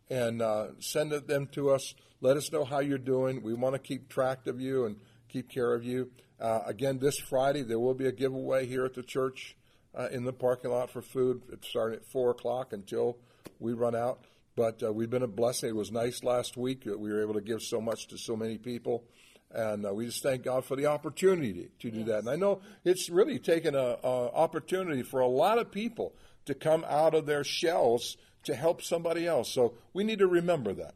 and 0.09 0.41
uh, 0.41 0.69
send 0.79 1.11
them 1.13 1.49
to 1.49 1.71
us. 1.71 1.95
Let 2.21 2.37
us 2.37 2.53
know 2.53 2.65
how 2.65 2.79
you're 2.79 2.99
doing. 2.99 3.43
We 3.43 3.55
want 3.55 3.75
to 3.75 3.79
keep 3.81 4.09
track 4.09 4.47
of 4.47 4.61
you 4.61 4.87
and 4.87 4.97
keep 5.29 5.49
care 5.49 5.75
of 5.75 5.85
you. 5.85 6.11
Uh, 6.41 6.61
again, 6.67 6.99
this 6.99 7.19
Friday, 7.19 7.63
there 7.63 7.79
will 7.79 7.95
be 7.95 8.07
a 8.07 8.13
giveaway 8.13 8.67
here 8.67 8.85
at 8.85 8.95
the 8.95 9.03
church 9.03 9.57
uh, 9.97 10.09
in 10.11 10.25
the 10.25 10.33
parking 10.33 10.71
lot 10.71 10.91
for 10.91 11.03
food. 11.03 11.43
It's 11.53 11.69
starting 11.69 11.99
at 11.99 12.07
4 12.07 12.31
o'clock 12.31 12.73
until 12.73 13.19
we 13.59 13.73
run 13.73 13.95
out. 13.95 14.25
But 14.57 14.83
uh, 14.83 14.93
we've 14.93 15.11
been 15.11 15.23
a 15.23 15.29
blessing. 15.29 15.71
It 15.71 15.77
was 15.77 15.93
nice 15.93 16.25
last 16.25 16.57
week 16.57 16.85
that 16.85 16.99
we 16.99 17.11
were 17.11 17.23
able 17.23 17.35
to 17.35 17.41
give 17.41 17.63
so 17.63 17.81
much 17.81 18.09
to 18.09 18.19
so 18.19 18.37
many 18.37 18.59
people. 18.59 19.05
And 19.51 19.87
uh, 19.87 19.95
we 19.95 20.07
just 20.07 20.23
thank 20.23 20.43
God 20.43 20.65
for 20.65 20.77
the 20.77 20.87
opportunity 20.87 21.71
to 21.79 21.91
do 21.91 22.05
that. 22.05 22.19
And 22.19 22.29
I 22.29 22.37
know 22.37 22.61
it's 22.85 23.09
really 23.09 23.39
taken 23.39 23.75
an 23.75 23.97
opportunity 24.05 25.03
for 25.03 25.21
a 25.21 25.29
lot 25.29 25.59
of 25.59 25.71
people 25.71 26.15
to 26.45 26.55
come 26.55 26.85
out 26.89 27.15
of 27.15 27.27
their 27.27 27.45
shells 27.45 28.17
to 28.45 28.55
help 28.55 28.83
somebody 28.83 29.27
else. 29.27 29.53
So 29.53 29.75
we 29.93 30.05
need 30.05 30.19
to 30.19 30.27
remember 30.27 30.73
that. 30.75 30.95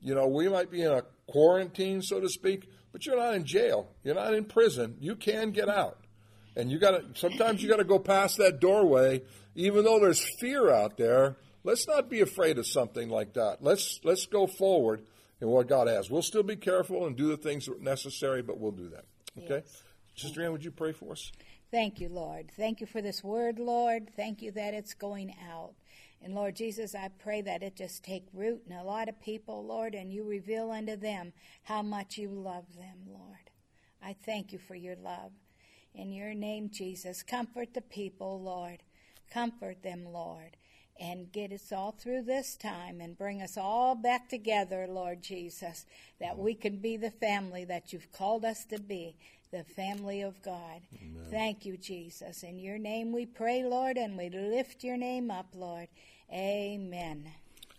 You 0.00 0.14
know, 0.14 0.26
we 0.26 0.48
might 0.48 0.70
be 0.70 0.82
in 0.82 0.92
a 0.92 1.02
quarantine, 1.26 2.02
so 2.02 2.20
to 2.20 2.28
speak, 2.28 2.68
but 2.92 3.06
you're 3.06 3.16
not 3.16 3.34
in 3.34 3.44
jail. 3.44 3.88
You're 4.04 4.14
not 4.14 4.34
in 4.34 4.44
prison. 4.44 4.96
You 5.00 5.16
can 5.16 5.50
get 5.50 5.68
out. 5.68 5.98
And 6.54 6.70
you 6.70 6.78
got 6.78 6.90
to 6.90 7.18
sometimes 7.18 7.62
you 7.62 7.68
got 7.68 7.78
to 7.78 7.84
go 7.84 7.98
past 7.98 8.36
that 8.38 8.60
doorway 8.60 9.22
even 9.54 9.84
though 9.84 9.98
there's 9.98 10.24
fear 10.38 10.70
out 10.70 10.96
there. 10.96 11.36
Let's 11.64 11.86
not 11.86 12.10
be 12.10 12.20
afraid 12.20 12.58
of 12.58 12.66
something 12.66 13.08
like 13.08 13.34
that. 13.34 13.58
Let's 13.60 14.00
let's 14.04 14.26
go 14.26 14.46
forward 14.46 15.02
in 15.40 15.48
what 15.48 15.68
God 15.68 15.88
has. 15.88 16.10
We'll 16.10 16.22
still 16.22 16.42
be 16.42 16.56
careful 16.56 17.06
and 17.06 17.16
do 17.16 17.28
the 17.28 17.36
things 17.36 17.66
that 17.66 17.76
are 17.76 17.80
necessary, 17.80 18.42
but 18.42 18.58
we'll 18.58 18.72
do 18.72 18.90
that. 18.90 19.04
Okay? 19.42 19.66
Sister 20.14 20.44
Ann, 20.44 20.52
would 20.52 20.64
you 20.64 20.70
pray 20.70 20.92
for 20.92 21.12
us? 21.12 21.32
Thank 21.70 22.00
you, 22.00 22.10
Lord. 22.10 22.50
Thank 22.56 22.80
you 22.80 22.86
for 22.86 23.00
this 23.00 23.24
word, 23.24 23.58
Lord. 23.58 24.10
Thank 24.14 24.42
you 24.42 24.50
that 24.52 24.74
it's 24.74 24.92
going 24.92 25.34
out. 25.50 25.72
And 26.24 26.34
Lord 26.34 26.54
Jesus, 26.54 26.94
I 26.94 27.08
pray 27.18 27.40
that 27.42 27.64
it 27.64 27.74
just 27.74 28.04
take 28.04 28.26
root 28.32 28.62
in 28.66 28.72
a 28.76 28.84
lot 28.84 29.08
of 29.08 29.20
people, 29.20 29.64
Lord, 29.64 29.94
and 29.94 30.12
you 30.12 30.24
reveal 30.24 30.70
unto 30.70 30.96
them 30.96 31.32
how 31.64 31.82
much 31.82 32.16
you 32.16 32.28
love 32.28 32.76
them, 32.76 32.98
Lord. 33.08 33.50
I 34.00 34.14
thank 34.24 34.52
you 34.52 34.58
for 34.58 34.76
your 34.76 34.96
love. 34.96 35.32
In 35.94 36.12
your 36.12 36.32
name, 36.32 36.70
Jesus, 36.72 37.22
comfort 37.22 37.74
the 37.74 37.80
people, 37.80 38.40
Lord. 38.40 38.78
Comfort 39.30 39.82
them, 39.82 40.04
Lord. 40.12 40.56
And 40.98 41.32
get 41.32 41.52
us 41.52 41.72
all 41.72 41.90
through 41.90 42.22
this 42.22 42.54
time 42.54 43.00
and 43.00 43.18
bring 43.18 43.42
us 43.42 43.56
all 43.56 43.96
back 43.96 44.28
together, 44.28 44.86
Lord 44.88 45.22
Jesus, 45.22 45.86
that 46.20 46.38
we 46.38 46.54
can 46.54 46.76
be 46.76 46.96
the 46.96 47.10
family 47.10 47.64
that 47.64 47.92
you've 47.92 48.12
called 48.12 48.44
us 48.44 48.64
to 48.66 48.78
be, 48.78 49.16
the 49.52 49.64
family 49.64 50.22
of 50.22 50.40
God. 50.42 50.80
Thank 51.30 51.64
you, 51.64 51.76
Jesus. 51.76 52.42
In 52.42 52.58
your 52.58 52.78
name 52.78 53.12
we 53.12 53.26
pray, 53.26 53.62
Lord, 53.64 53.96
and 53.96 54.16
we 54.16 54.30
lift 54.30 54.82
your 54.82 54.96
name 54.96 55.30
up, 55.30 55.46
Lord. 55.54 55.88
Amen. 56.32 57.30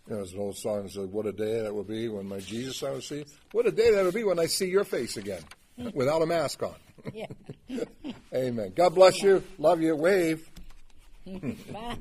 You 0.08 0.12
know, 0.12 0.18
there's 0.18 0.34
an 0.34 0.40
old 0.40 0.58
song 0.58 0.84
that 0.84 0.92
says, 0.92 1.08
What 1.08 1.26
a 1.26 1.32
day 1.32 1.62
that 1.62 1.74
will 1.74 1.84
be 1.84 2.08
when 2.08 2.28
my 2.28 2.40
Jesus 2.40 2.84
I 2.84 2.92
will 2.92 3.02
see. 3.02 3.26
What 3.52 3.66
a 3.66 3.72
day 3.72 3.92
that 3.92 4.04
will 4.04 4.12
be 4.12 4.24
when 4.24 4.40
I 4.40 4.46
see 4.46 4.68
your 4.68 4.84
face 4.84 5.18
again 5.18 5.42
without 5.94 6.22
a 6.22 6.26
mask 6.26 6.62
on. 6.64 6.76
Yeah. 7.14 7.28
Amen. 8.34 8.74
God 8.76 8.96
bless 8.96 9.22
you. 9.22 9.44
Love 9.58 9.82
you. 9.82 9.96
Wave. 9.96 10.48
Bye. 11.26 11.98